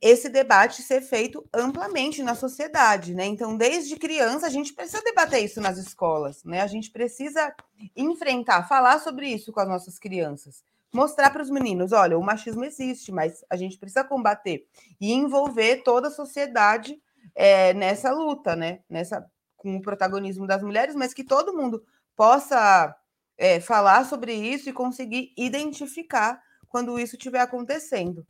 [0.00, 3.26] esse debate ser feito amplamente na sociedade, né?
[3.26, 6.62] Então, desde criança, a gente precisa debater isso nas escolas, né?
[6.62, 7.54] A gente precisa
[7.94, 12.64] enfrentar, falar sobre isso com as nossas crianças, mostrar para os meninos, olha, o machismo
[12.64, 14.66] existe, mas a gente precisa combater
[14.98, 16.98] e envolver toda a sociedade
[17.34, 18.80] é, nessa luta, né?
[18.88, 19.24] Nessa
[19.56, 21.84] com o protagonismo das mulheres, mas que todo mundo
[22.16, 22.96] possa
[23.36, 28.26] é, falar sobre isso e conseguir identificar quando isso estiver acontecendo.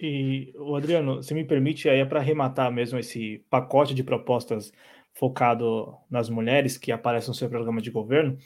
[0.00, 4.72] E, Adriano, se me permite, aí é para arrematar mesmo esse pacote de propostas
[5.12, 8.36] focado nas mulheres que aparecem no seu programa de governo,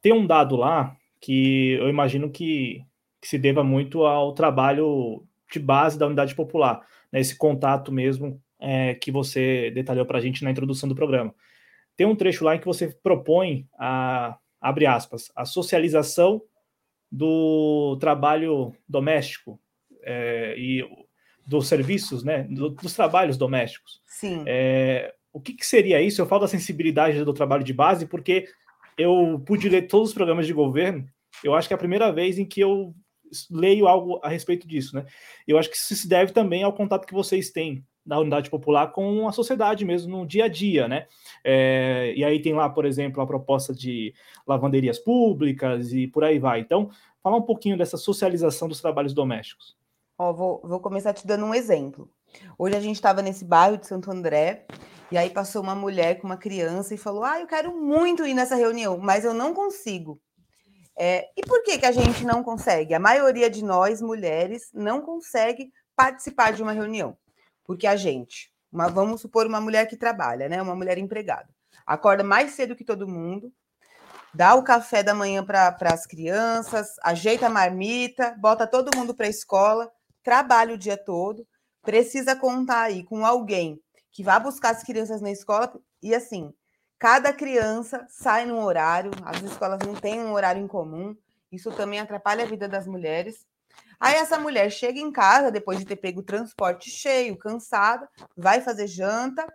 [0.00, 2.84] tem um dado lá que eu imagino que
[3.20, 8.38] que se deva muito ao trabalho de base da unidade popular, né, esse contato mesmo
[8.64, 11.34] é, que você detalhou para a gente na introdução do programa.
[11.94, 16.42] Tem um trecho lá em que você propõe a, abre aspas, a socialização
[17.12, 19.60] do trabalho doméstico
[20.02, 20.82] é, e
[21.46, 24.00] dos serviços, né, do, dos trabalhos domésticos.
[24.06, 24.42] Sim.
[24.46, 26.22] É, o que, que, seria isso?
[26.22, 28.46] Eu falo da sensibilidade do trabalho de base porque
[28.96, 31.06] eu pude ler todos os programas de governo.
[31.42, 32.94] Eu acho que é a primeira vez em que eu
[33.50, 35.04] leio algo a respeito disso, né?
[35.46, 38.92] Eu acho que isso se deve também ao contato que vocês têm na unidade popular
[38.92, 41.06] com a sociedade mesmo no dia a dia, né?
[41.42, 44.14] É, e aí tem lá, por exemplo, a proposta de
[44.46, 46.60] lavanderias públicas e por aí vai.
[46.60, 46.90] Então,
[47.22, 49.76] falar um pouquinho dessa socialização dos trabalhos domésticos.
[50.18, 52.08] Ó, vou, vou começar te dando um exemplo.
[52.58, 54.66] Hoje a gente estava nesse bairro de Santo André
[55.10, 58.34] e aí passou uma mulher com uma criança e falou: Ah, eu quero muito ir
[58.34, 60.20] nessa reunião, mas eu não consigo.
[60.96, 62.94] É, e por que, que a gente não consegue?
[62.94, 67.16] A maioria de nós, mulheres, não consegue participar de uma reunião.
[67.64, 70.60] Porque a gente, uma, vamos supor uma mulher que trabalha, né?
[70.60, 71.48] Uma mulher empregada,
[71.86, 73.52] acorda mais cedo que todo mundo,
[74.32, 79.26] dá o café da manhã para as crianças, ajeita a marmita, bota todo mundo para
[79.26, 79.90] a escola,
[80.22, 81.46] trabalha o dia todo,
[81.82, 86.52] precisa contar aí com alguém que vá buscar as crianças na escola e assim,
[86.98, 91.16] cada criança sai num horário, as escolas não têm um horário em comum,
[91.50, 93.46] isso também atrapalha a vida das mulheres.
[93.98, 98.60] Aí essa mulher chega em casa depois de ter pego o transporte cheio, cansada, vai
[98.60, 99.46] fazer janta,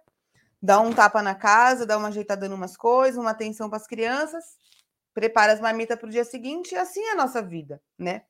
[0.61, 3.87] dá um tapa na casa, dá uma ajeitada em umas coisas, uma atenção para as
[3.87, 4.43] crianças,
[5.13, 8.23] prepara as marmitas para o dia seguinte, e assim é a nossa vida, né?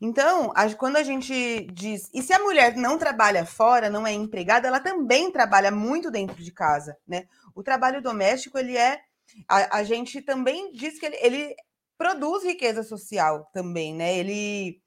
[0.00, 4.66] Então, quando a gente diz, e se a mulher não trabalha fora, não é empregada,
[4.66, 7.26] ela também trabalha muito dentro de casa, né?
[7.54, 9.00] O trabalho doméstico, ele é,
[9.48, 11.54] a, a gente também diz que ele, ele
[11.96, 14.16] produz riqueza social também, né?
[14.18, 14.81] Ele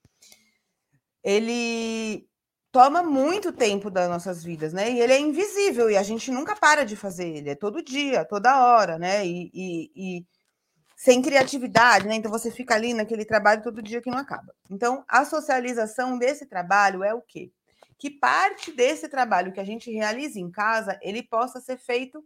[1.26, 2.30] ele
[2.72, 4.92] toma muito tempo das nossas vidas, né?
[4.92, 8.24] E ele é invisível e a gente nunca para de fazer ele, é todo dia,
[8.24, 9.26] toda hora, né?
[9.26, 10.26] E, e, e,
[10.96, 12.16] sem criatividade, né?
[12.16, 14.54] Então você fica ali naquele trabalho todo dia que não acaba.
[14.70, 17.52] Então a socialização desse trabalho é o quê?
[17.98, 22.24] Que parte desse trabalho que a gente realiza em casa ele possa ser feito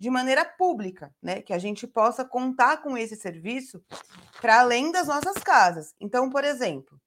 [0.00, 1.42] de maneira pública, né?
[1.42, 3.80] Que a gente possa contar com esse serviço
[4.40, 5.94] para além das nossas casas.
[6.00, 7.00] Então, por exemplo,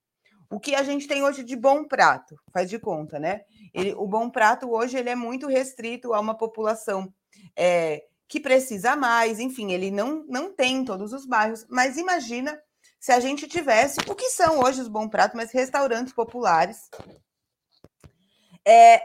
[0.56, 3.41] o que a gente tem hoje de bom prato, faz de conta, né?
[3.74, 7.14] Ele, o bom prato hoje ele é muito restrito a uma população
[7.58, 12.58] é, que precisa mais, enfim, ele não, não tem em todos os bairros, mas imagina
[12.97, 16.89] se a gente tivesse o que são hoje os bom prato, mas restaurantes populares
[18.66, 19.01] é,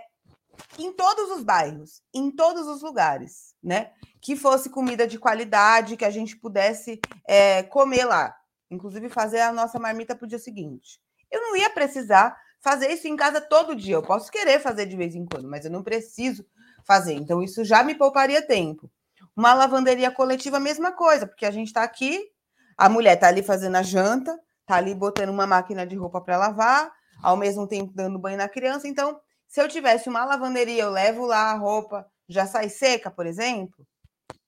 [0.79, 3.91] em todos os bairros, em todos os lugares, né?
[4.21, 8.37] Que fosse comida de qualidade, que a gente pudesse é, comer lá,
[8.71, 11.01] inclusive fazer a nossa marmita para o dia seguinte
[11.31, 13.95] eu não ia precisar fazer isso em casa todo dia.
[13.95, 16.45] Eu posso querer fazer de vez em quando, mas eu não preciso
[16.87, 17.15] fazer.
[17.15, 18.91] Então, isso já me pouparia tempo.
[19.37, 22.29] Uma lavanderia coletiva, mesma coisa, porque a gente está aqui,
[22.77, 26.37] a mulher está ali fazendo a janta, está ali botando uma máquina de roupa para
[26.37, 28.89] lavar, ao mesmo tempo dando banho na criança.
[28.89, 33.27] Então, se eu tivesse uma lavanderia, eu levo lá a roupa, já sai seca, por
[33.27, 33.87] exemplo,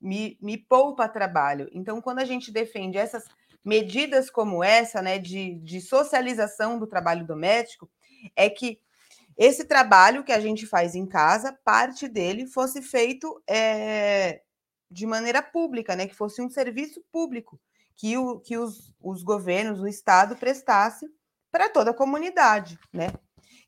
[0.00, 1.68] me, me poupa trabalho.
[1.72, 3.24] Então, quando a gente defende essas
[3.64, 7.90] medidas como essa, né, de, de socialização do trabalho doméstico,
[8.34, 8.80] é que
[9.36, 14.42] esse trabalho que a gente faz em casa, parte dele fosse feito é,
[14.90, 17.58] de maneira pública, né, que fosse um serviço público,
[17.96, 21.08] que, o, que os, os governos, o Estado prestasse
[21.50, 23.12] para toda a comunidade, né?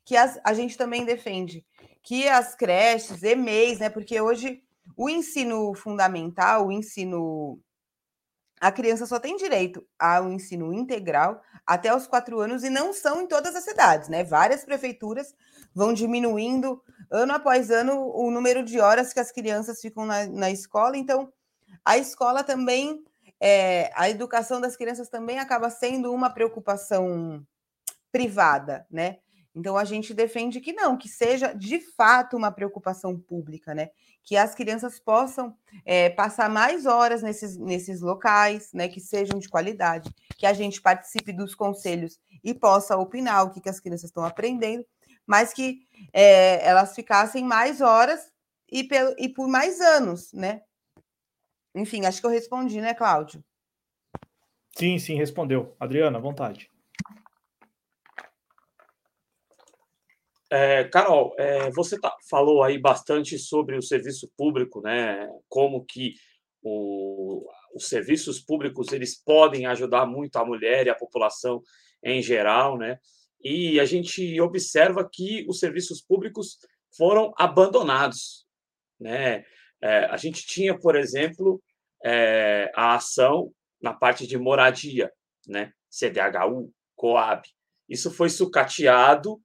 [0.03, 1.65] Que as, a gente também defende
[2.01, 3.89] que as creches, EMEIs, né?
[3.89, 4.63] Porque hoje
[4.97, 7.59] o ensino fundamental, o ensino
[8.65, 13.21] a criança só tem direito ao ensino integral até os quatro anos e não são
[13.21, 14.23] em todas as cidades, né?
[14.23, 15.35] Várias prefeituras
[15.71, 20.49] vão diminuindo ano após ano o número de horas que as crianças ficam na, na
[20.49, 20.97] escola.
[20.97, 21.31] Então,
[21.85, 23.03] a escola também,
[23.39, 27.45] é, a educação das crianças também acaba sendo uma preocupação
[28.11, 29.19] privada, né?
[29.53, 33.91] Então a gente defende que não, que seja de fato uma preocupação pública, né?
[34.25, 35.55] Que as crianças possam
[35.85, 38.87] é, passar mais horas nesses, nesses locais, né?
[38.87, 43.61] Que sejam de qualidade, que a gente participe dos conselhos e possa opinar o que,
[43.61, 44.85] que as crianças estão aprendendo,
[45.25, 45.79] mas que
[46.11, 48.31] é, elas ficassem mais horas
[48.71, 50.61] e, pelo, e por mais anos, né?
[51.75, 53.43] Enfim, acho que eu respondi, né, Cláudio?
[54.77, 55.75] Sim, sim, respondeu.
[55.79, 56.69] Adriana, à vontade.
[60.55, 65.29] É, Carol, é, você tá, falou aí bastante sobre o serviço público, né?
[65.49, 66.13] Como que
[66.63, 67.45] o,
[67.75, 71.61] os serviços públicos eles podem ajudar muito a mulher e a população
[72.01, 72.97] em geral, né?
[73.43, 76.57] E a gente observa que os serviços públicos
[76.95, 78.47] foram abandonados,
[78.97, 79.43] né?
[79.81, 81.61] É, a gente tinha, por exemplo,
[82.01, 83.51] é, a ação
[83.81, 85.11] na parte de moradia,
[85.45, 85.73] né?
[85.89, 87.45] CDHU, Coab.
[87.89, 89.37] Isso foi sucateado,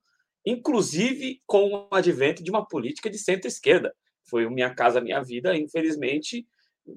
[0.45, 3.95] inclusive com o advento de uma política de centro-esquerda.
[4.29, 6.47] Foi o Minha Casa Minha Vida, infelizmente,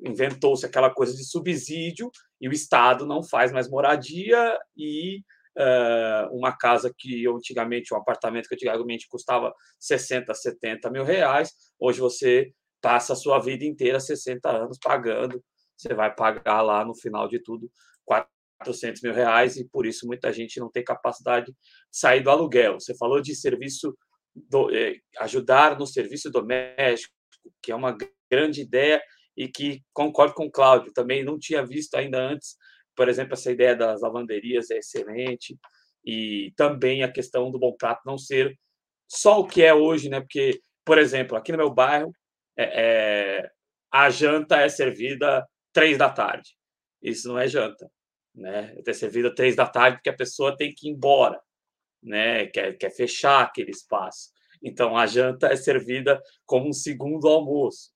[0.05, 5.19] inventou-se aquela coisa de subsídio e o Estado não faz mais moradia e
[5.57, 11.99] uh, uma casa que antigamente, um apartamento que antigamente custava 60, 70 mil reais, hoje
[11.99, 15.43] você passa a sua vida inteira, 60 anos, pagando.
[15.75, 17.69] Você vai pagar lá no final de tudo
[18.64, 21.57] 400 mil reais e por isso muita gente não tem capacidade de
[21.91, 22.80] sair do aluguel.
[22.80, 23.95] Você falou de serviço,
[24.34, 27.14] do, eh, ajudar no serviço doméstico,
[27.61, 27.97] que é uma
[28.32, 29.01] grande ideia
[29.36, 32.55] e que concordo com o Cláudio, também não tinha visto ainda antes,
[32.95, 35.57] por exemplo, essa ideia das lavanderias é excelente
[36.05, 38.57] e também a questão do bom prato não ser
[39.07, 40.20] só o que é hoje, né?
[40.20, 42.11] Porque, por exemplo, aqui no meu bairro,
[42.57, 43.49] é, é,
[43.91, 46.51] a janta é servida três da tarde.
[47.01, 47.89] Isso não é janta,
[48.34, 48.75] né?
[48.86, 51.39] É servida três da tarde porque a pessoa tem que ir embora,
[52.01, 52.47] né?
[52.47, 54.31] Quer, quer fechar aquele espaço.
[54.61, 57.91] Então, a janta é servida como um segundo almoço.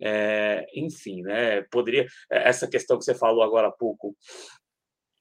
[0.00, 1.62] É, enfim, né?
[1.70, 4.16] Poderia é, essa questão que você falou agora há pouco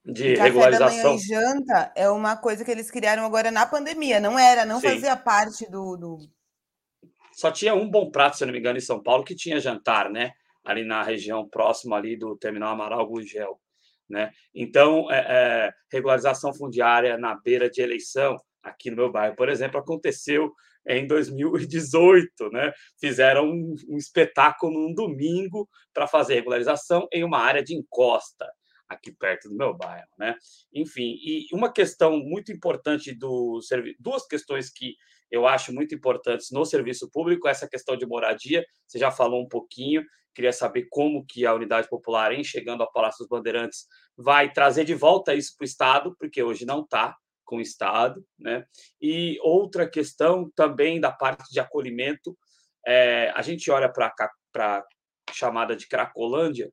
[0.06, 1.16] de café regularização.
[1.16, 4.80] Da e janta é uma coisa que eles criaram agora na pandemia, não era, não
[4.80, 4.90] Sim.
[4.90, 6.18] fazia parte do, do,
[7.34, 10.10] Só tinha um bom prato, se não me engano, em São Paulo que tinha jantar,
[10.10, 10.32] né?
[10.64, 13.60] Ali na região próxima ali do Terminal Amaral Gugel,
[14.10, 14.32] né?
[14.54, 19.80] Então, é, é, regularização fundiária na beira de eleição aqui no meu bairro, por exemplo,
[19.80, 20.54] aconteceu
[20.88, 22.72] em 2018, né?
[23.00, 28.48] Fizeram um, um espetáculo num domingo para fazer regularização em uma área de encosta
[28.88, 30.36] aqui perto do meu bairro, né?
[30.74, 34.96] Enfim, e uma questão muito importante do serviço, duas questões que
[35.30, 39.48] eu acho muito importantes no serviço público, essa questão de moradia, você já falou um
[39.48, 40.04] pouquinho,
[40.38, 44.86] queria saber como que a unidade popular, em chegando ao Palácio dos Bandeirantes, vai trazer
[44.86, 48.64] de volta isso para o Estado, porque hoje não está, com o Estado, né?
[49.02, 52.38] E outra questão também da parte de acolhimento,
[52.86, 54.14] é, a gente olha para
[54.56, 54.86] a
[55.32, 56.72] chamada de Cracolândia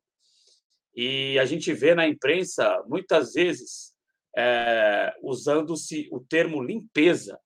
[0.94, 3.94] e a gente vê na imprensa muitas vezes
[4.36, 7.40] é, usando-se o termo limpeza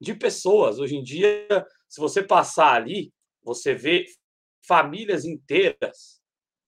[0.00, 0.78] de pessoas.
[0.78, 4.04] Hoje em dia, se você passar ali, você vê
[4.68, 6.20] famílias inteiras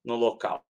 [0.03, 0.65] no local.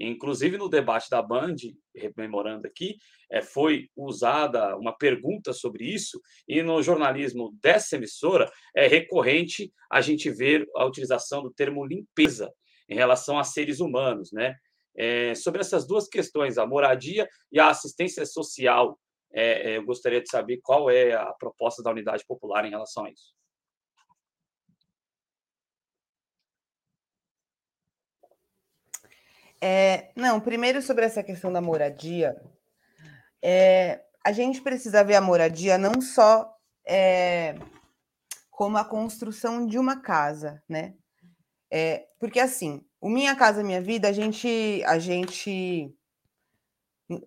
[0.00, 1.56] Inclusive, no debate da Band,
[1.94, 2.98] rememorando aqui,
[3.30, 10.00] é, foi usada uma pergunta sobre isso, e no jornalismo dessa emissora é recorrente a
[10.00, 12.52] gente ver a utilização do termo limpeza
[12.88, 14.30] em relação a seres humanos.
[14.32, 14.54] Né?
[14.96, 18.98] É, sobre essas duas questões, a moradia e a assistência social,
[19.32, 23.10] é, eu gostaria de saber qual é a proposta da Unidade Popular em relação a
[23.10, 23.37] isso.
[29.60, 32.36] É, não, primeiro sobre essa questão da moradia,
[33.42, 36.54] é, a gente precisa ver a moradia não só
[36.86, 37.56] é,
[38.50, 40.94] como a construção de uma casa, né?
[41.70, 45.94] É, porque assim, o Minha Casa Minha Vida, a gente, a gente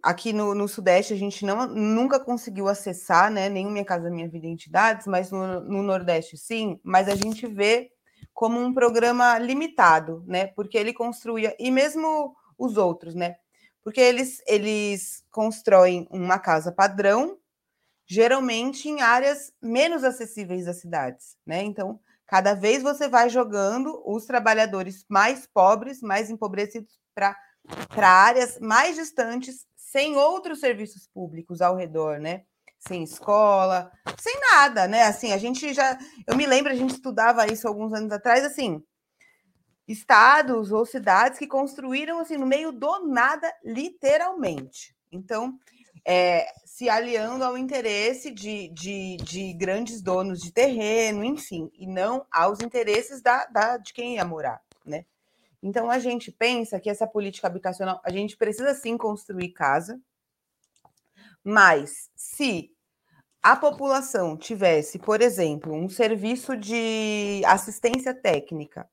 [0.04, 3.50] aqui no, no, Sudeste a gente não, nunca conseguiu acessar, né?
[3.50, 7.92] O Minha Casa Minha Vida entidades, mas no, no Nordeste sim, mas a gente vê
[8.34, 10.48] como um programa limitado, né?
[10.48, 13.36] Porque ele construía, e mesmo os outros, né?
[13.84, 17.38] Porque eles, eles constroem uma casa padrão,
[18.06, 21.64] geralmente em áreas menos acessíveis das cidades, né?
[21.64, 27.36] Então, cada vez você vai jogando os trabalhadores mais pobres, mais empobrecidos para
[27.98, 32.44] áreas mais distantes, sem outros serviços públicos ao redor, né?
[32.88, 35.04] Sem escola, sem nada, né?
[35.04, 35.98] Assim, a gente já.
[36.28, 38.84] Eu me lembro, a gente estudava isso alguns anos atrás, assim,
[39.88, 44.96] estados ou cidades que construíram assim no meio do nada, literalmente.
[45.12, 45.58] Então,
[46.06, 52.26] é, se aliando ao interesse de, de, de, grandes donos de terreno, enfim, e não
[52.32, 55.06] aos interesses da, da, de quem ia morar, né?
[55.62, 60.02] Então a gente pensa que essa política habitacional, a gente precisa sim construir casa,
[61.44, 62.72] mas se
[63.42, 68.88] a população tivesse, por exemplo, um serviço de assistência técnica,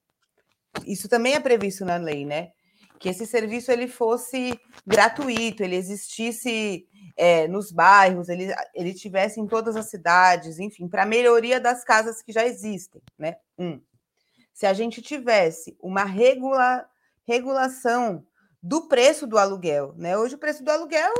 [0.87, 2.53] isso também é previsto na lei, né?
[2.99, 6.87] Que esse serviço ele fosse gratuito, ele existisse
[7.17, 12.23] é, nos bairros, ele, ele tivesse em todas as cidades, enfim, para melhoria das casas
[12.23, 13.37] que já existem, né?
[13.59, 13.81] Um.
[14.53, 16.89] Se a gente tivesse uma regula,
[17.27, 18.27] regulação
[18.63, 20.17] do preço do aluguel, né?
[20.17, 21.13] Hoje o preço do aluguel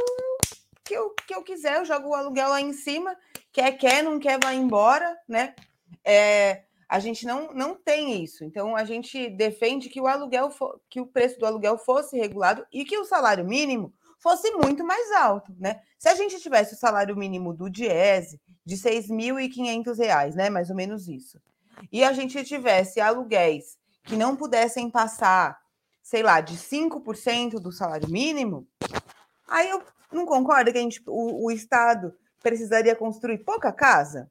[0.89, 3.15] que eu, que eu quiser, eu jogo o aluguel lá em cima,
[3.53, 5.55] quer, quer, não quer, vai embora, né?
[6.03, 8.43] É, a gente não, não tem isso.
[8.43, 12.67] Então, a gente defende que o aluguel, for, que o preço do aluguel fosse regulado
[12.73, 15.83] e que o salário mínimo fosse muito mais alto, né?
[15.99, 20.49] Se a gente tivesse o salário mínimo do Diese de R$ 6.500, né?
[20.49, 21.39] Mais ou menos isso.
[21.93, 25.59] E a gente tivesse aluguéis que não pudessem passar,
[26.03, 28.67] sei lá, de 5% do salário mínimo,
[29.47, 29.83] aí eu
[30.13, 34.31] não concordo que a gente, o, o Estado precisaria construir pouca casa?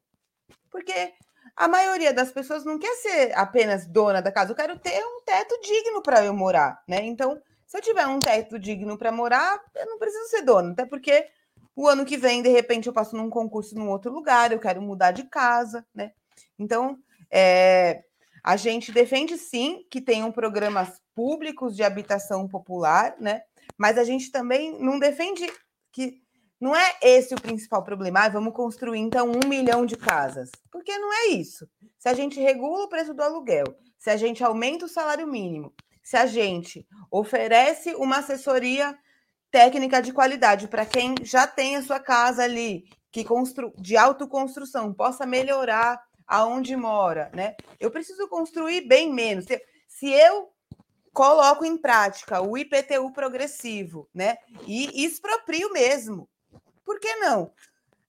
[0.70, 1.12] Porque
[1.56, 4.52] a maioria das pessoas não quer ser apenas dona da casa.
[4.52, 7.04] Eu quero ter um teto digno para eu morar, né?
[7.04, 10.86] Então, se eu tiver um teto digno para morar, eu não preciso ser dona, até
[10.86, 11.26] porque
[11.74, 14.80] o ano que vem, de repente, eu passo num concurso num outro lugar, eu quero
[14.80, 16.12] mudar de casa, né?
[16.58, 16.98] Então,
[17.30, 18.02] é,
[18.42, 23.42] a gente defende sim que tenham programas públicos de habitação popular, né?
[23.76, 25.46] Mas a gente também não defende
[25.92, 26.20] que
[26.60, 28.20] não é esse o principal problema.
[28.20, 30.50] Ah, vamos construir então um milhão de casas.
[30.70, 31.68] Porque não é isso.
[31.98, 33.66] Se a gente regula o preço do aluguel,
[33.96, 35.72] se a gente aumenta o salário mínimo,
[36.02, 38.96] se a gente oferece uma assessoria
[39.50, 43.72] técnica de qualidade para quem já tem a sua casa ali, que constru...
[43.78, 47.56] de autoconstrução, possa melhorar aonde mora, né?
[47.80, 49.46] Eu preciso construir bem menos.
[49.86, 50.50] Se eu
[51.18, 54.38] coloco em prática o IPTU progressivo, né?
[54.68, 56.28] E exproprio mesmo
[56.84, 57.52] por que não?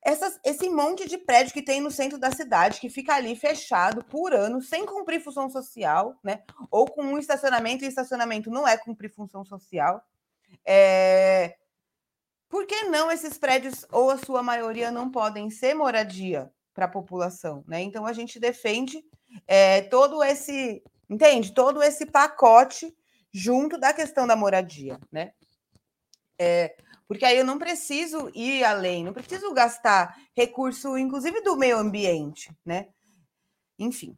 [0.02, 4.04] Essas, esse monte de prédio que tem no centro da cidade, que fica ali fechado
[4.06, 6.44] por ano, sem cumprir função social, né?
[6.70, 10.02] Ou com um estacionamento, e estacionamento não é cumprir função social.
[10.64, 11.58] É...
[12.48, 16.90] Por que não esses prédios, ou a sua maioria, não podem ser moradia para a
[16.90, 17.64] população?
[17.68, 17.82] Né?
[17.82, 19.04] Então a gente defende
[19.48, 21.54] é, todo esse, entende?
[21.54, 22.96] Todo esse pacote
[23.32, 25.32] junto da questão da moradia, né?
[26.40, 26.76] É,
[27.08, 32.56] porque aí eu não preciso ir além, não preciso gastar recurso, inclusive do meio ambiente,
[32.66, 32.88] né?
[33.78, 34.18] Enfim,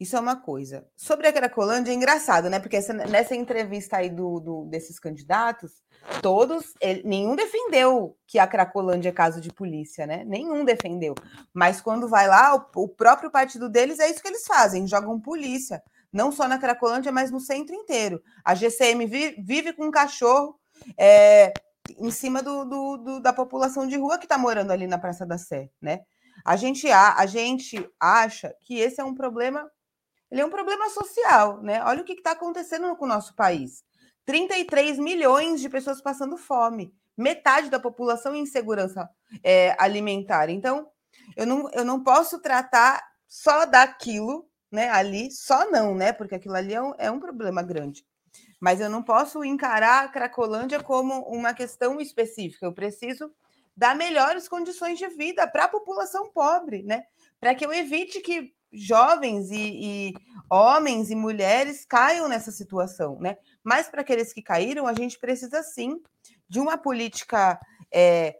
[0.00, 0.86] isso é uma coisa.
[0.96, 2.60] Sobre a Cracolândia é engraçado, né?
[2.60, 5.82] Porque essa, nessa entrevista aí do, do, desses candidatos,
[6.22, 10.24] todos, ele, nenhum defendeu que a Cracolândia é caso de polícia, né?
[10.24, 11.16] Nenhum defendeu.
[11.52, 15.20] Mas quando vai lá, o, o próprio partido deles é isso que eles fazem, jogam
[15.20, 15.82] polícia.
[16.12, 18.22] Não só na Cracolândia, mas no centro inteiro.
[18.44, 20.58] A GCM vive, vive com um cachorro.
[20.96, 21.52] É,
[21.96, 25.24] em cima do, do, do da população de rua que está morando ali na Praça
[25.24, 26.00] da Sé, né?
[26.44, 29.70] A gente, a, a gente acha que esse é um problema,
[30.30, 31.82] ele é um problema social, né?
[31.84, 33.82] Olha o que está acontecendo com o nosso país.
[34.24, 39.08] 33 milhões de pessoas passando fome, metade da população em insegurança
[39.42, 40.48] é, alimentar.
[40.50, 40.88] Então,
[41.36, 44.88] eu não, eu não posso tratar só daquilo, né?
[44.90, 46.12] Ali, só não, né?
[46.12, 48.04] Porque aquilo ali é um, é um problema grande.
[48.60, 52.66] Mas eu não posso encarar a Cracolândia como uma questão específica.
[52.66, 53.32] Eu preciso
[53.76, 57.04] dar melhores condições de vida para a população pobre, né?
[57.40, 60.14] Para que eu evite que jovens e, e,
[60.50, 63.38] homens e mulheres caiam nessa situação, né?
[63.62, 66.00] Mas para aqueles que caíram, a gente precisa sim
[66.48, 67.58] de uma política
[67.92, 68.36] é,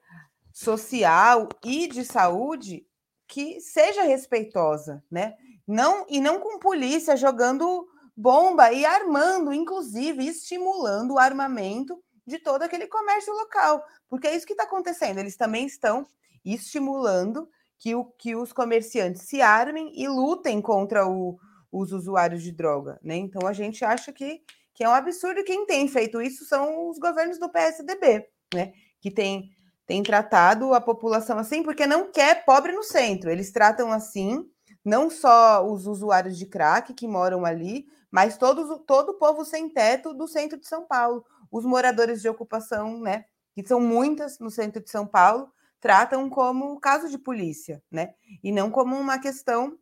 [0.53, 2.85] social e de saúde
[3.27, 5.35] que seja respeitosa, né?
[5.69, 12.63] Não e não com polícia jogando bomba e armando, inclusive estimulando o armamento de todo
[12.63, 15.19] aquele comércio local, porque é isso que está acontecendo.
[15.19, 16.07] Eles também estão
[16.45, 17.49] estimulando
[17.79, 21.39] que, o, que os comerciantes se armem e lutem contra o,
[21.71, 23.17] os usuários de droga, né?
[23.17, 24.43] Então a gente acha que,
[24.75, 25.45] que é um absurdo.
[25.45, 28.73] Quem tem feito isso são os governos do PSDB, né?
[29.01, 29.51] Que tem,
[29.87, 33.31] tem tratado a população assim, porque não quer pobre no centro.
[33.31, 34.45] Eles tratam assim
[34.89, 39.69] não só os usuários de crack que moram ali, mas todos, todo o povo sem
[39.69, 41.25] teto do centro de São Paulo.
[41.51, 46.81] Os moradores de ocupação, né, que são muitas no centro de São Paulo, tratam como
[46.81, 49.79] caso de polícia, né, e não como uma questão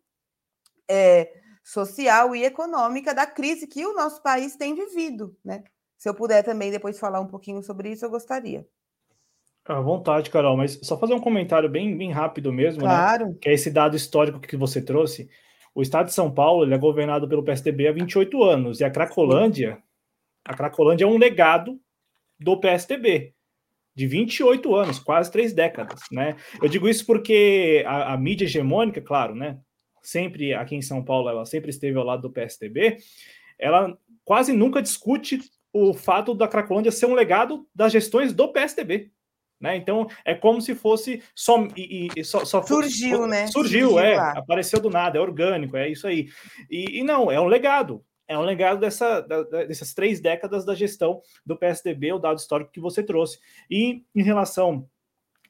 [0.88, 1.32] é,
[1.62, 5.62] social e econômica da crise que o nosso país tem vivido, né.
[5.96, 8.66] Se eu puder também depois falar um pouquinho sobre isso, eu gostaria.
[9.68, 13.26] À vontade, Carol, mas só fazer um comentário bem, bem rápido mesmo, né, claro.
[13.26, 13.34] né?
[13.40, 15.28] Que é esse dado histórico que você trouxe.
[15.74, 19.78] O estado de São Paulo é governado pelo PSDB há 28 anos, e a Cracolândia,
[20.44, 21.78] a Cracolândia é um legado
[22.38, 23.34] do PSDB
[23.94, 26.36] de 28 anos, quase três décadas, né?
[26.62, 29.58] Eu digo isso porque a, a, mídia hegemônica, claro, né?
[30.02, 32.98] Sempre aqui em São Paulo, ela sempre esteve ao lado do PSDB,
[33.58, 35.40] ela quase nunca discute
[35.72, 39.10] o fato da Cracolândia ser um legado das gestões do PSDB.
[39.66, 39.76] Né?
[39.76, 43.46] Então é como se fosse só, e, e só, só surgiu, fosse, né?
[43.48, 44.30] Surgiu, surgiu é, lá.
[44.38, 46.28] apareceu do nada, é orgânico, é isso aí.
[46.70, 50.72] E, e não, é um legado, é um legado dessa, da, dessas três décadas da
[50.72, 53.40] gestão do PSDB, o dado histórico que você trouxe.
[53.68, 54.88] E em relação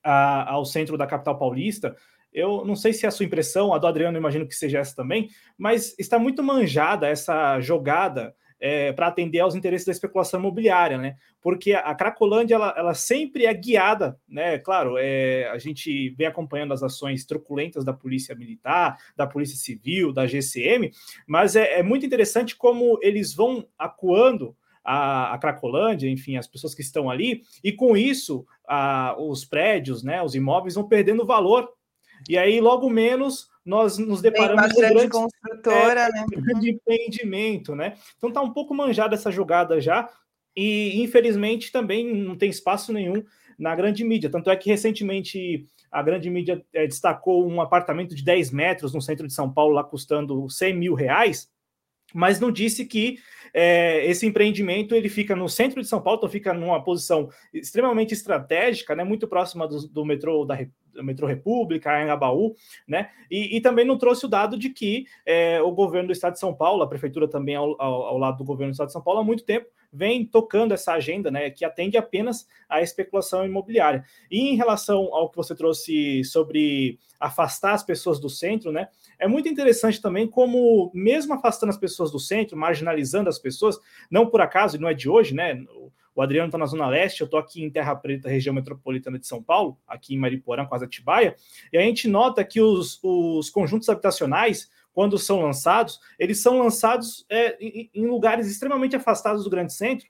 [0.02, 1.94] a, ao centro da capital paulista,
[2.32, 4.96] eu não sei se é a sua impressão, a do Adriano, imagino que seja essa
[4.96, 10.98] também, mas está muito manjada essa jogada é, para atender aos interesses da especulação imobiliária,
[10.98, 11.16] né?
[11.40, 14.59] Porque a, Cracolândia ela, ela, sempre é guiada, né?
[14.59, 20.12] Claro, é, a gente vem acompanhando as ações truculentas da Polícia Militar, da Polícia Civil,
[20.12, 20.90] da GCM,
[21.26, 26.74] mas é, é muito interessante como eles vão acuando a, a, Cracolândia, enfim, as pessoas
[26.74, 31.68] que estão ali, e com isso a, os prédios, né, os imóveis vão perdendo valor.
[32.28, 36.24] E aí, logo menos, nós nos deparamos com grande construtora, é, né?
[36.30, 37.96] grande empreendimento, né?
[38.16, 40.08] Então tá um pouco manjada essa jogada já,
[40.56, 43.24] e infelizmente também não tem espaço nenhum
[43.58, 44.30] na grande mídia.
[44.30, 49.02] Tanto é que recentemente a grande mídia é, destacou um apartamento de 10 metros no
[49.02, 51.50] centro de São Paulo, lá custando 100 mil reais,
[52.14, 53.18] mas não disse que
[53.52, 58.14] é, esse empreendimento ele fica no centro de São Paulo, então fica numa posição extremamente
[58.14, 60.54] estratégica, né, muito próxima do, do metrô da
[61.03, 62.55] metrô República, Anhangabaú,
[62.86, 63.11] né?
[63.30, 66.40] E, e, também não trouxe o dado de que é, o governo do Estado de
[66.40, 69.03] São Paulo, a prefeitura também ao, ao, ao lado do governo do Estado de São
[69.03, 69.66] Paulo, há muito tempo
[69.97, 74.05] vem tocando essa agenda, né, que atende apenas à especulação imobiliária.
[74.30, 78.88] E em relação ao que você trouxe sobre afastar as pessoas do centro, né,
[79.18, 83.78] é muito interessante também como, mesmo afastando as pessoas do centro, marginalizando as pessoas,
[84.11, 85.64] não por acaso, e não é de hoje, né,
[86.16, 89.26] o Adriano está na Zona Leste, eu estou aqui em Terra Preta, região metropolitana de
[89.26, 91.36] São Paulo, aqui em Mariporã, quase Atibaia,
[91.70, 97.26] e a gente nota que os, os conjuntos habitacionais quando são lançados, eles são lançados
[97.28, 100.08] é, em, em, lugares extremamente afastados do grande centro.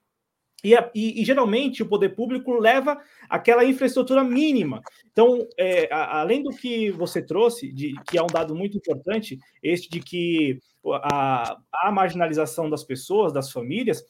[0.63, 4.81] E, e, e, geralmente o poder público leva aquela infraestrutura mínima.
[5.11, 9.39] Então, é, a, além do que você trouxe, de, que é um dado muito importante,
[9.61, 10.61] este de que
[11.03, 14.05] a, a marginalização das pessoas, das famílias,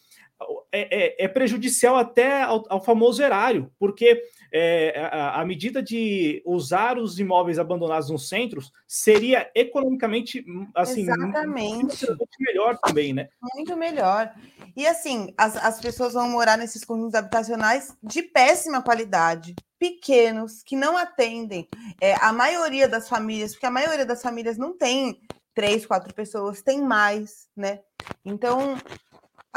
[0.72, 4.22] é, é, é prejudicial até ao, ao, famoso erário, porque
[4.53, 12.07] é, a, a, medida de usar os imóveis abandonados nos centros seria economicamente assim Exatamente.
[12.07, 13.28] muito melhor também, né?
[13.55, 14.32] Muito melhor.
[14.76, 20.76] E assim, as, as pessoas vão morar nesses conjuntos habitacionais de péssima qualidade, pequenos, que
[20.76, 21.66] não atendem
[22.01, 25.20] é, a maioria das famílias, porque a maioria das famílias não tem
[25.55, 27.80] três, quatro pessoas, tem mais, né?
[28.22, 28.76] Então,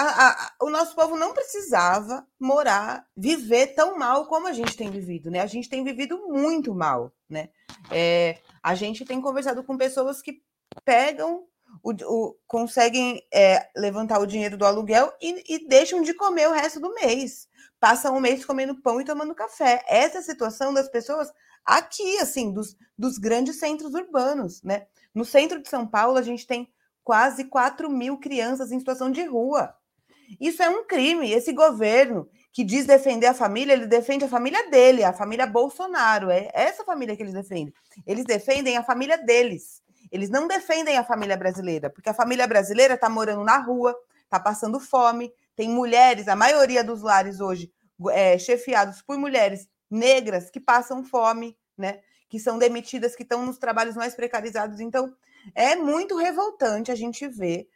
[0.01, 4.89] a, a, o nosso povo não precisava morar, viver tão mal como a gente tem
[4.89, 5.41] vivido, né?
[5.41, 7.49] A gente tem vivido muito mal, né?
[7.91, 10.41] É, a gente tem conversado com pessoas que
[10.85, 11.43] pegam,
[11.83, 16.53] o, o conseguem é, levantar o dinheiro do aluguel e, e, deixam de comer o
[16.53, 17.49] resto do mês.
[17.77, 19.83] Passam o mês comendo pão e tomando café.
[19.85, 21.29] Essa é a situação das pessoas
[21.65, 24.87] aqui, assim, dos, dos grandes centros urbanos, né?
[25.13, 26.71] No centro de São Paulo, a gente tem
[27.03, 29.75] quase 4 mil crianças em situação de rua.
[30.39, 31.31] Isso é um crime.
[31.31, 36.29] Esse governo que diz defender a família, ele defende a família dele, a família Bolsonaro.
[36.29, 37.73] É essa família que eles defendem.
[38.05, 39.81] Eles defendem a família deles.
[40.11, 44.39] Eles não defendem a família brasileira, porque a família brasileira está morando na rua, está
[44.39, 47.71] passando fome, tem mulheres, a maioria dos lares hoje
[48.11, 51.99] é, chefiados por mulheres negras que passam fome, né?
[52.29, 54.79] Que são demitidas, que estão nos trabalhos mais precarizados.
[54.79, 55.13] Então,
[55.55, 57.67] é muito revoltante a gente ver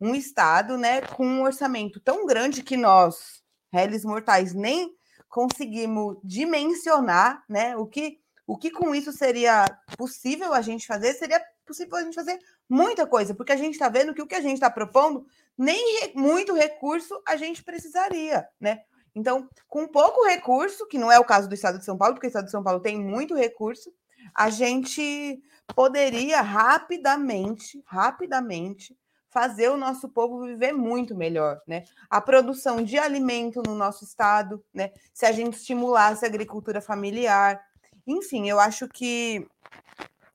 [0.00, 3.42] um Estado né, com um orçamento tão grande que nós,
[3.72, 4.94] réis mortais, nem
[5.28, 9.64] conseguimos dimensionar né, o, que, o que com isso seria
[9.96, 12.38] possível a gente fazer, seria possível a gente fazer
[12.68, 15.26] muita coisa, porque a gente está vendo que o que a gente está propondo,
[15.56, 18.82] nem re, muito recurso a gente precisaria, né?
[19.14, 22.26] Então, com pouco recurso, que não é o caso do Estado de São Paulo, porque
[22.26, 23.90] o Estado de São Paulo tem muito recurso,
[24.34, 25.42] a gente
[25.74, 28.96] poderia rapidamente, rapidamente,
[29.30, 31.84] fazer o nosso povo viver muito melhor, né?
[32.08, 34.92] A produção de alimento no nosso estado, né?
[35.12, 37.60] Se a gente estimulasse a agricultura familiar,
[38.06, 39.46] enfim, eu acho que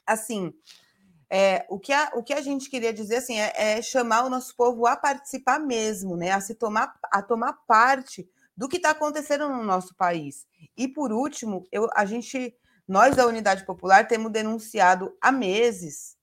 [0.06, 0.54] assim
[1.30, 4.30] é, o, que a, o que a gente queria dizer assim é, é, chamar o
[4.30, 6.32] nosso povo a participar mesmo, né?
[6.32, 10.46] A se tomar a tomar parte do que está acontecendo no nosso país.
[10.78, 12.54] E por último, eu, a gente
[12.88, 16.18] nós da Unidade Popular temos denunciado há meses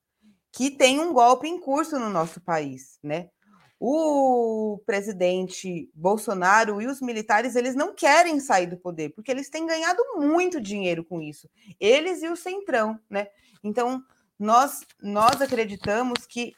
[0.59, 3.31] que tem um golpe em curso no nosso país, né?
[3.79, 9.69] O presidente Bolsonaro e os militares, eles não querem sair do poder, porque eles têm
[9.69, 11.49] ganhado muito dinheiro com isso.
[11.79, 13.29] Eles e o Centrão, né?
[13.63, 14.03] Então,
[14.37, 16.55] nós nós acreditamos que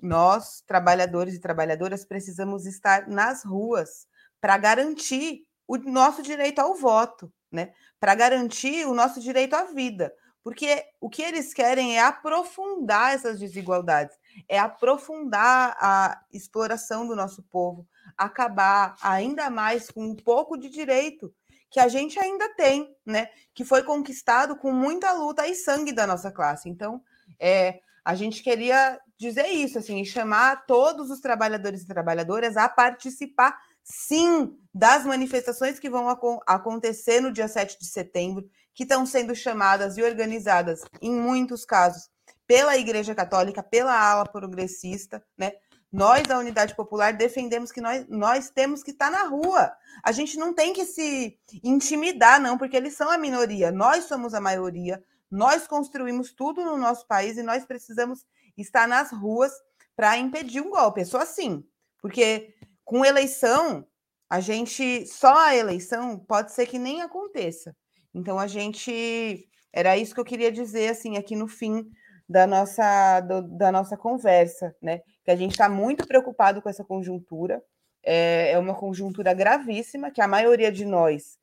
[0.00, 4.06] nós, trabalhadores e trabalhadoras, precisamos estar nas ruas
[4.40, 7.72] para garantir o nosso direito ao voto, né?
[7.98, 10.14] Para garantir o nosso direito à vida.
[10.48, 14.16] Porque o que eles querem é aprofundar essas desigualdades,
[14.48, 17.86] é aprofundar a exploração do nosso povo,
[18.16, 21.30] acabar ainda mais com um pouco de direito
[21.70, 23.28] que a gente ainda tem, né?
[23.52, 26.66] Que foi conquistado com muita luta e sangue da nossa classe.
[26.66, 27.02] Então,
[27.38, 33.54] é, a gente queria dizer isso, assim, chamar todos os trabalhadores e trabalhadoras a participar,
[33.84, 39.34] sim, das manifestações que vão ac acontecer no dia 7 de setembro, que estão sendo
[39.34, 42.08] chamadas e organizadas, em muitos casos,
[42.46, 45.54] pela Igreja Católica, pela ala progressista, né?
[45.90, 49.72] Nós, da Unidade Popular, defendemos que nós, nós temos que estar na rua.
[50.04, 53.72] A gente não tem que se intimidar, não, porque eles são a minoria.
[53.72, 55.02] Nós somos a maioria.
[55.28, 58.24] Nós construímos tudo no nosso país e nós precisamos
[58.56, 59.50] estar nas ruas
[59.96, 61.00] para impedir um golpe.
[61.00, 61.66] É só assim.
[62.00, 62.54] Porque
[62.84, 63.84] com eleição,
[64.30, 65.04] a gente.
[65.04, 67.74] Só a eleição pode ser que nem aconteça.
[68.18, 69.46] Então, a gente.
[69.72, 71.88] Era isso que eu queria dizer, assim, aqui no fim
[72.28, 75.00] da nossa, do, da nossa conversa, né?
[75.24, 77.62] Que a gente está muito preocupado com essa conjuntura.
[78.02, 81.38] É, é uma conjuntura gravíssima que a maioria de nós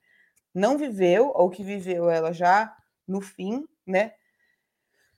[0.54, 2.76] não viveu, ou que viveu ela já
[3.08, 4.14] no fim, né?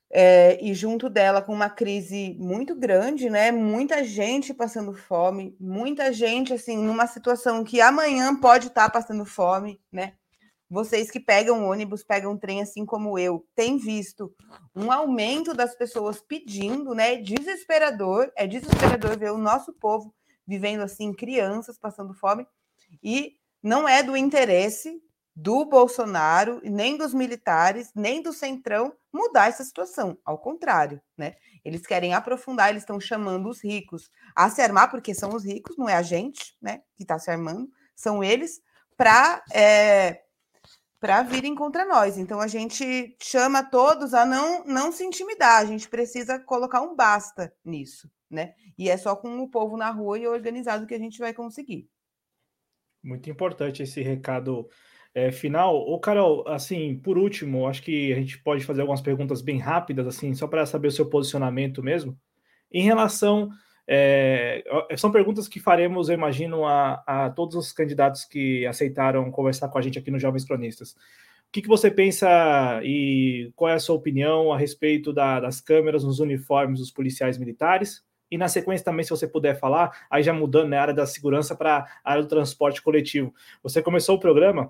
[0.10, 3.52] É, e junto dela com uma crise muito grande, né?
[3.52, 9.26] Muita gente passando fome, muita gente assim numa situação que amanhã pode estar tá passando
[9.26, 10.14] fome, né?
[10.70, 14.34] Vocês que pegam ônibus, pegam trem, assim como eu, têm visto
[14.76, 17.18] um aumento das pessoas pedindo, né?
[17.18, 20.14] Desesperador, é desesperador ver o nosso povo
[20.46, 22.48] vivendo assim, crianças passando fome,
[23.04, 25.02] e não é do interesse
[25.36, 30.18] do Bolsonaro, nem dos militares, nem do Centrão mudar essa situação.
[30.26, 31.36] Ao contrário, né?
[31.64, 35.78] Eles querem aprofundar, eles estão chamando os ricos a se armar, porque são os ricos,
[35.78, 36.82] não é a gente, né?
[36.96, 38.62] Que está se armando, são eles,
[38.96, 39.44] para.
[39.54, 40.24] É,
[41.00, 42.18] para virem contra nós.
[42.18, 45.62] Então a gente chama todos a não não se intimidar.
[45.62, 48.54] A gente precisa colocar um basta nisso, né?
[48.78, 51.90] E é só com o povo na rua e organizado que a gente vai conseguir.
[53.04, 54.68] Muito importante esse recado
[55.14, 55.76] é, final.
[55.76, 60.06] Ô, Carol, assim, por último, acho que a gente pode fazer algumas perguntas bem rápidas,
[60.06, 62.18] assim, só para saber o seu posicionamento mesmo.
[62.72, 63.50] Em relação
[63.88, 64.64] é,
[64.98, 69.78] são perguntas que faremos, eu imagino, a, a, todos os candidatos que aceitaram conversar com
[69.78, 70.92] a gente aqui no Jovens Cronistas.
[70.92, 72.28] O que, que você pensa
[72.84, 77.38] e qual é a sua opinião a respeito da, das câmeras nos uniformes dos policiais
[77.38, 78.06] militares?
[78.30, 81.06] E na sequência também, se você puder falar, aí já mudando na né, área da
[81.06, 83.34] segurança para a área do transporte coletivo.
[83.64, 84.70] Você começou o programa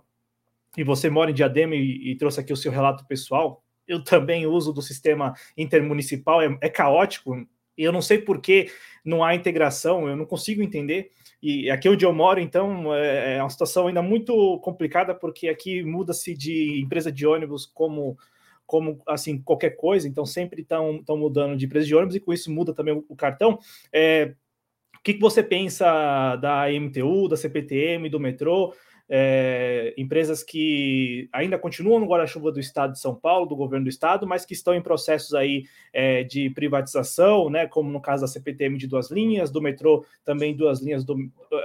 [0.77, 3.63] e você mora em Diadema e, e trouxe aqui o seu relato pessoal.
[3.87, 7.47] Eu também uso do sistema intermunicipal, é, é caótico,
[7.77, 8.71] e eu não sei por que
[9.07, 11.11] não há integração, eu não consigo entender.
[11.41, 15.81] E aqui onde eu moro, então, é, é uma situação ainda muito complicada, porque aqui
[15.83, 18.17] muda-se de empresa de ônibus como
[18.65, 22.51] como assim qualquer coisa, então sempre estão mudando de empresa de ônibus e com isso
[22.51, 23.57] muda também o, cartão.
[23.93, 24.33] É,
[24.93, 28.73] o que, que você pensa da MTU, da CPTM, do metrô?
[29.09, 33.89] É, empresas que ainda continuam no guarda-chuva do Estado de São Paulo, do governo do
[33.89, 38.27] Estado, mas que estão em processos aí é, de privatização, né, como no caso da
[38.27, 41.15] CPTM de duas linhas, do metrô também duas linhas, do,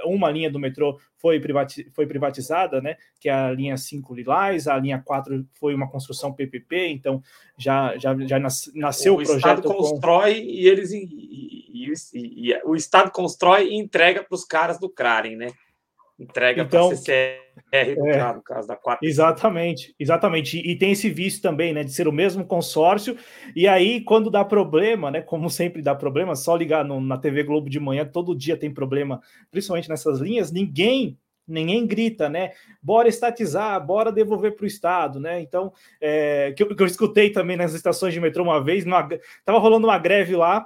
[0.05, 4.67] uma linha do metrô foi, privati, foi privatizada, né, que é a linha 5 Lilás,
[4.67, 7.21] a linha 4 foi uma construção PPP, então
[7.57, 8.39] já, já, já
[8.73, 9.33] nasceu o, o projeto.
[9.33, 10.47] O Estado constrói com...
[10.47, 11.03] e eles e,
[11.73, 11.89] e,
[12.51, 15.47] e, o Estado constrói e entrega para os caras do Craren, né?
[16.19, 19.07] Entrega então, para CCR, no, é, no caso da 4.
[19.07, 20.57] Exatamente, exatamente.
[20.57, 23.17] E, e, tem esse vício também, né, de ser o mesmo consórcio.
[23.55, 27.43] E aí, quando dá problema, né, como sempre dá problema, só ligar no, na TV
[27.43, 32.51] Globo de manhã, todo dia tem problema, principalmente nessas linhas, ninguém ninguém grita, né?
[32.81, 35.41] Bora estatizar, bora devolver para o Estado, né?
[35.41, 39.07] Então, é, que, eu, que, eu, escutei também nas estações de metrô uma vez, numa,
[39.43, 40.65] tava rolando uma greve lá,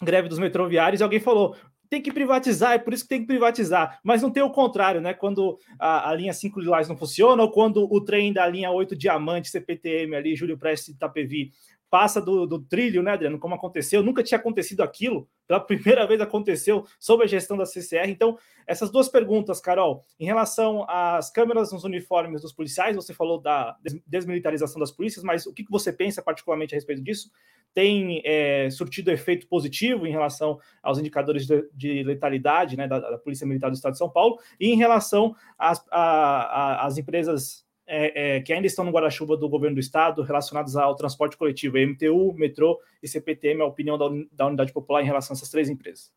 [0.00, 1.56] greve dos metroviários, e alguém falou:
[1.94, 4.00] tem que privatizar, é por isso que tem que privatizar.
[4.02, 5.14] Mas não tem o contrário, né?
[5.14, 8.96] Quando a, a linha 5 Lilás não funciona, ou quando o trem da linha 8
[8.96, 11.52] Diamante, CPTM ali, Júlio Prestes Itapevi,
[11.94, 13.38] passa do, do, trilho, né, Adriano?
[13.38, 18.08] Como aconteceu, nunca tinha acontecido aquilo, pela primeira vez aconteceu sob a gestão da CCR.
[18.08, 18.36] Então,
[18.66, 23.76] essas duas perguntas, Carol, em relação às câmeras nos uniformes dos policiais, você falou da
[24.04, 27.30] desmilitarização das polícias, mas o que você pensa particularmente a respeito disso?
[27.72, 33.18] tem é, surtido efeito positivo em relação aos indicadores de, de letalidade né, da, da,
[33.18, 38.40] Polícia Militar do Estado de São Paulo e em relação às, às empresas é, é,
[38.40, 42.80] que ainda estão no guarda-chuva do governo do Estado relacionadas ao transporte coletivo, MTU, metrô
[43.02, 46.12] e CPTM, a opinião da, da Unidade Popular em relação a essas três empresas.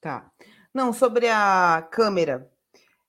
[0.00, 0.30] Tá.
[0.72, 2.50] Não, sobre a câmera,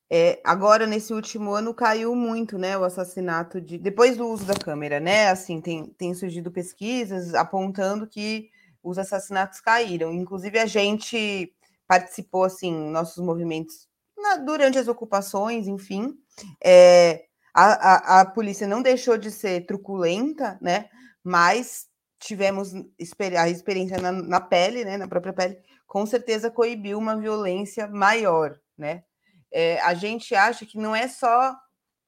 [0.10, 3.78] é, agora, nesse último ano, caiu muito, né, o assassinato de...
[3.78, 8.50] Depois do uso da câmera, né, assim, tem, tem surgido pesquisas apontando que
[8.84, 10.14] os assassinatos caíram.
[10.14, 11.52] Inclusive, a gente
[11.88, 16.16] participou, assim, nossos movimentos na, durante as ocupações, enfim.
[16.64, 20.90] É, A, a, a polícia não deixou de ser truculenta, né?
[21.24, 21.88] Mas
[22.20, 24.98] tivemos a experiência na, na pele, né?
[24.98, 29.04] Na própria pele, com certeza coibiu uma violência maior, né?
[29.52, 31.56] É, a gente acha que não é só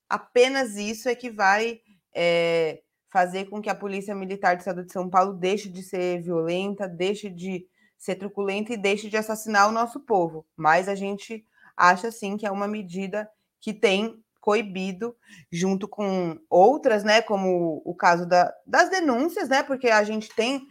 [0.09, 1.79] apenas isso é que vai
[2.13, 2.81] é,
[3.11, 6.87] fazer com que a Polícia Militar do Estado de São Paulo deixe de ser violenta,
[6.87, 7.67] deixe de
[7.97, 10.45] ser truculenta e deixe de assassinar o nosso povo.
[10.55, 11.45] Mas a gente
[11.77, 13.29] acha sim que é uma medida
[13.61, 15.17] que tem coibido,
[15.51, 20.67] junto com outras, né, como o caso da, das denúncias, né, porque a gente tem,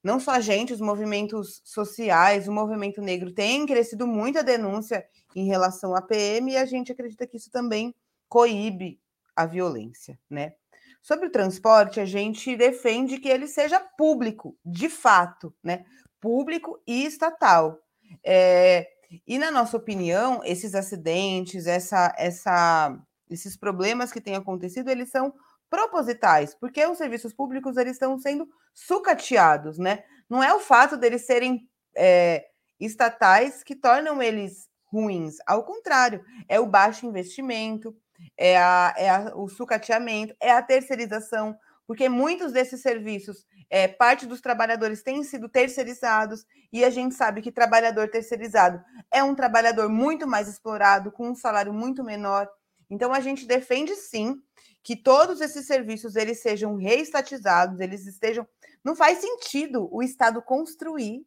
[0.00, 5.04] não só a gente, os movimentos sociais, o movimento negro tem crescido muito a denúncia
[5.34, 7.92] em relação à PM e a gente acredita que isso também
[8.28, 9.00] coíbe
[9.34, 10.54] a violência, né.
[11.02, 15.84] Sobre o transporte, a gente defende que ele seja público, de fato, né,
[16.20, 17.80] público e estatal.
[18.24, 18.88] É,
[19.26, 22.98] e na nossa opinião, esses acidentes, essa, essa,
[23.30, 25.34] esses problemas que têm acontecido, eles são
[25.68, 30.04] propositais, porque os serviços públicos eles estão sendo sucateados, né?
[30.28, 32.46] Não é o fato deles serem é,
[32.78, 37.94] estatais que tornam eles ruins, ao contrário, é o baixo investimento,
[38.36, 41.56] é, a, é a, o sucateamento, é a terceirização,
[41.86, 47.42] porque muitos desses serviços, é, parte dos trabalhadores têm sido terceirizados, e a gente sabe
[47.42, 52.48] que trabalhador terceirizado é um trabalhador muito mais explorado, com um salário muito menor.
[52.90, 54.40] Então, a gente defende sim
[54.82, 58.46] que todos esses serviços eles sejam reestatizados, eles estejam.
[58.84, 61.26] Não faz sentido o Estado construir,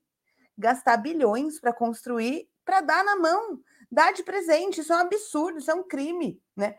[0.57, 3.59] gastar bilhões para construir, para dar na mão,
[3.91, 4.81] dar de presente.
[4.81, 6.77] Isso é um absurdo, isso é um crime, né?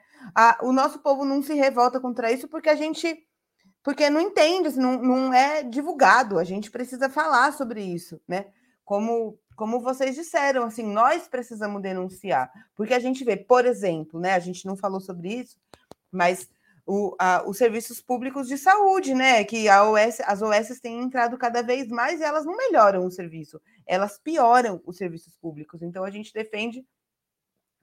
[0.62, 3.26] O nosso povo não se revolta contra isso porque a gente
[3.82, 6.38] porque não entende, assim, não, não é divulgado.
[6.38, 8.46] A gente precisa falar sobre isso, né?
[8.84, 14.32] Como, como vocês disseram, assim, nós precisamos denunciar, porque a gente vê, por exemplo, né?
[14.32, 15.58] A gente não falou sobre isso,
[16.10, 16.48] mas
[16.86, 19.44] o, a, os serviços públicos de saúde, né?
[19.44, 23.60] Que OS, as OS têm entrado cada vez mais e elas não melhoram o serviço,
[23.86, 25.82] elas pioram os serviços públicos.
[25.82, 26.82] Então a gente defende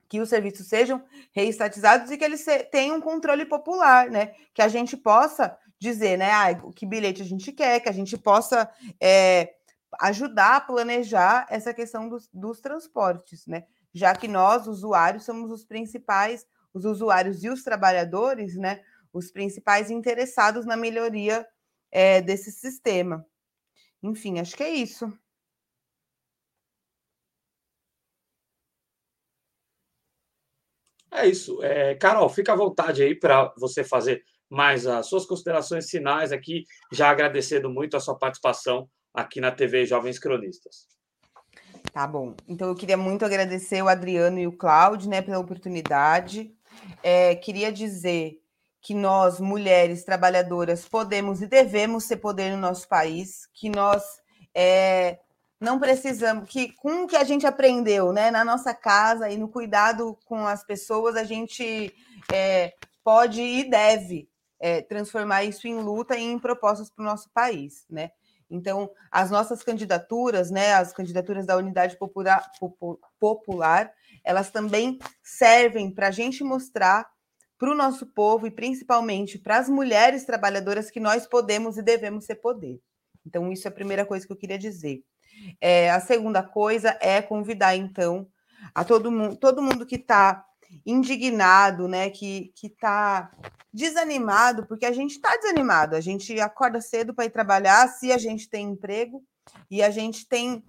[0.09, 4.34] que os serviços sejam reestatizados e que eles tenham um controle popular, né?
[4.51, 8.17] Que a gente possa dizer, né, ah, que bilhete a gente quer, que a gente
[8.17, 8.67] possa
[8.99, 9.56] é,
[9.99, 13.65] ajudar a planejar essa questão dos, dos transportes, né?
[13.93, 18.83] Já que nós, usuários, somos os principais, os usuários e os trabalhadores, né?
[19.11, 21.47] Os principais interessados na melhoria
[21.91, 23.25] é, desse sistema.
[24.03, 25.11] Enfim, acho que é isso.
[31.11, 31.63] É isso.
[31.63, 36.63] É, Carol, fica à vontade aí para você fazer mais as suas considerações finais aqui,
[36.91, 40.88] já agradecendo muito a sua participação aqui na TV Jovens Cronistas.
[41.91, 42.36] Tá bom.
[42.47, 46.53] Então eu queria muito agradecer o Adriano e o Cláudio, né, pela oportunidade.
[47.01, 48.39] É, queria dizer
[48.80, 54.03] que nós, mulheres trabalhadoras, podemos e devemos ser poder no nosso país, que nós
[54.53, 55.20] é,
[55.59, 59.49] não precisamos, que com o que a gente aprendeu né, na nossa casa e no
[59.49, 61.91] cuidado com as pessoas, a gente
[62.32, 67.32] é, pode e deve é, transformar isso em luta e em propostas para o nosso
[67.32, 68.11] país, né?
[68.49, 72.49] Então, as nossas candidaturas, né, as candidaturas da Unidade Popular,
[73.19, 73.91] Popular
[74.23, 77.09] elas também servem para a gente mostrar
[77.57, 82.25] para o nosso povo e principalmente para as mulheres trabalhadoras que nós podemos e devemos
[82.25, 82.79] ser poder.
[83.25, 85.01] Então, isso é a primeira coisa que eu queria dizer.
[85.59, 88.27] É, a segunda coisa é convidar, então,
[88.75, 90.45] a todo mundo, todo mundo que está
[90.86, 93.32] indignado, né, que que está
[93.74, 98.18] desanimado, porque a gente está desanimado, a gente acorda cedo para ir trabalhar, se a
[98.18, 99.24] gente tem emprego
[99.70, 100.63] e a gente tem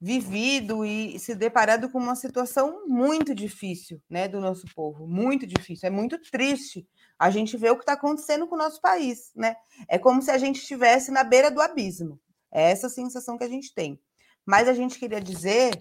[0.00, 5.86] vivido e se deparado com uma situação muito difícil, né, do nosso povo, muito difícil,
[5.86, 6.84] é muito triste
[7.16, 9.54] a gente ver o que está acontecendo com o nosso país, né?
[9.88, 12.18] É como se a gente estivesse na beira do abismo.
[12.50, 13.96] É essa sensação que a gente tem.
[14.44, 15.80] Mas a gente queria dizer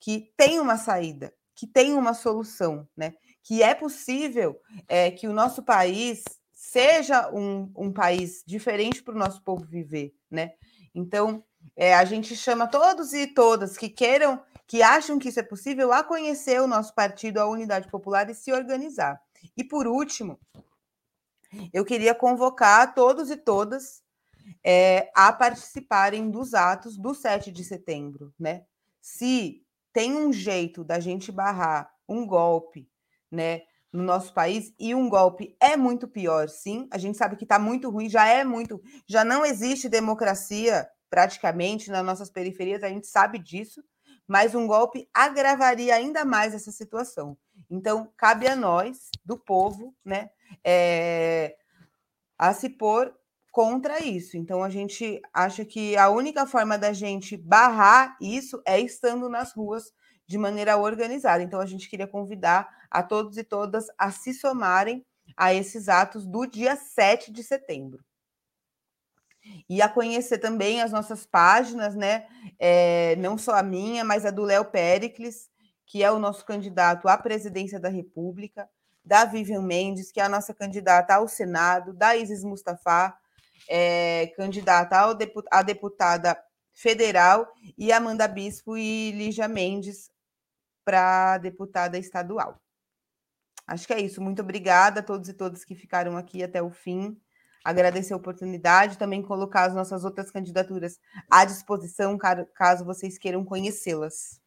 [0.00, 1.30] que tem uma saída,
[1.60, 3.12] que tem uma solução, né?
[3.42, 4.58] Que é possível
[4.88, 10.14] é, que o nosso país seja um, um país diferente para o nosso povo viver,
[10.30, 10.54] né?
[10.94, 11.44] Então,
[11.76, 15.92] é, a gente chama todos e todas que queiram, que acham que isso é possível,
[15.92, 19.20] a conhecer o nosso partido, a Unidade Popular e se organizar.
[19.54, 20.40] E por último,
[21.74, 24.02] eu queria convocar todos e todas
[24.64, 28.64] é, a participarem dos atos do 7 de setembro, né?
[29.02, 29.62] Se
[29.92, 32.88] tem um jeito da gente barrar um golpe,
[33.30, 33.62] né,
[33.92, 36.88] no nosso país e um golpe é muito pior, sim.
[36.92, 41.90] A gente sabe que está muito ruim, já é muito, já não existe democracia praticamente
[41.90, 43.82] nas nossas periferias, a gente sabe disso,
[44.28, 47.36] mas um golpe agravaria ainda mais essa situação.
[47.68, 50.30] Então, cabe a nós, do povo, né,
[50.64, 51.56] é,
[52.38, 53.12] a se pôr
[53.50, 54.36] contra isso.
[54.36, 59.52] Então, a gente acha que a única forma da gente barrar isso é estando nas
[59.52, 59.92] ruas
[60.26, 61.42] de maneira organizada.
[61.42, 65.04] Então, a gente queria convidar a todos e todas a se somarem
[65.36, 68.04] a esses atos do dia 7 de setembro.
[69.68, 72.26] E a conhecer também as nossas páginas, né?
[72.58, 75.48] É, não só a minha, mas a do Léo Pericles,
[75.86, 78.68] que é o nosso candidato à presidência da República,
[79.04, 83.16] da Vivian Mendes, que é a nossa candidata ao Senado, da Isis Mustafa,
[83.68, 85.16] é, candidata ao
[85.50, 86.36] a deputada
[86.72, 87.46] federal,
[87.76, 90.10] e Amanda Bispo e Lígia Mendes
[90.84, 92.60] para deputada estadual.
[93.66, 94.20] Acho que é isso.
[94.20, 97.16] Muito obrigada a todos e todas que ficaram aqui até o fim.
[97.64, 100.98] Agradecer a oportunidade, também colocar as nossas outras candidaturas
[101.30, 102.18] à disposição,
[102.54, 104.40] caso vocês queiram conhecê-las.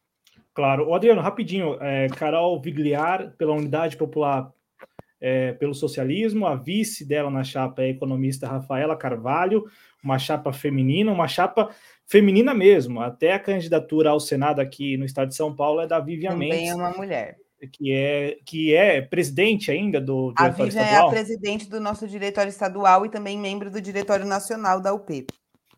[0.52, 0.92] Claro.
[0.92, 4.52] Adriano, rapidinho, é, Carol Vigliar, pela Unidade Popular
[5.26, 9.64] é, pelo Socialismo, a vice dela na chapa é a economista Rafaela Carvalho,
[10.02, 11.70] uma chapa feminina, uma chapa
[12.04, 13.00] feminina mesmo.
[13.00, 16.50] Até a candidatura ao Senado aqui no estado de São Paulo é da Vivian Também
[16.50, 16.70] Mendes.
[16.72, 17.38] é uma mulher
[17.72, 21.06] que é, que é presidente ainda do diretório a Vivian estadual.
[21.06, 25.26] é a presidente do nosso diretório estadual e também membro do diretório nacional da UP.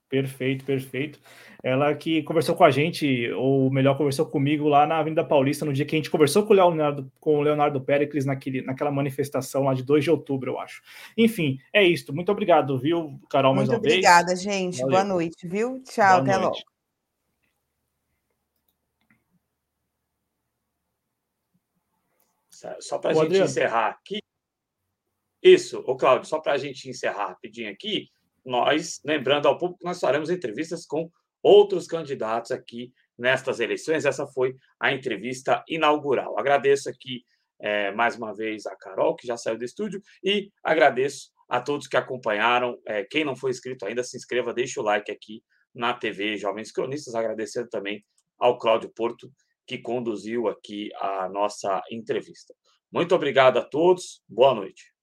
[0.09, 1.19] Perfeito, perfeito.
[1.63, 5.73] Ela que conversou com a gente, ou melhor, conversou comigo lá na Avenida Paulista, no
[5.73, 9.65] dia que a gente conversou com o Leonardo, com o Leonardo Pericles naquele, naquela manifestação
[9.65, 10.81] lá de 2 de outubro, eu acho.
[11.17, 12.15] Enfim, é isso.
[12.15, 14.41] Muito obrigado, viu, Carol, mais Muito uma obrigada, vez.
[14.41, 14.79] Obrigada, gente.
[14.79, 14.91] Valeu.
[14.93, 15.83] Boa noite, viu?
[15.83, 16.65] Tchau, Boa até noite.
[16.65, 16.77] logo.
[22.81, 23.45] Só para a gente Adriano.
[23.47, 24.19] encerrar aqui.
[25.43, 28.09] Isso, o Cláudio, só para a gente encerrar rapidinho aqui,
[28.47, 31.11] nós, lembrando ao público, nós faremos entrevistas com
[31.43, 34.05] outros candidatos aqui nestas eleições.
[34.05, 36.39] Essa foi a entrevista inaugural.
[36.39, 37.25] Agradeço aqui
[37.61, 41.87] é, mais uma vez a Carol, que já saiu do estúdio, e agradeço a todos
[41.87, 42.79] que acompanharam.
[42.87, 45.43] É, quem não foi inscrito ainda, se inscreva, deixe o like aqui
[45.75, 47.15] na TV Jovens Cronistas.
[47.15, 48.05] Agradecendo também
[48.39, 49.31] ao Cláudio Porto,
[49.67, 52.55] que conduziu aqui a nossa entrevista.
[52.93, 54.96] Muito obrigado a todos, boa noite.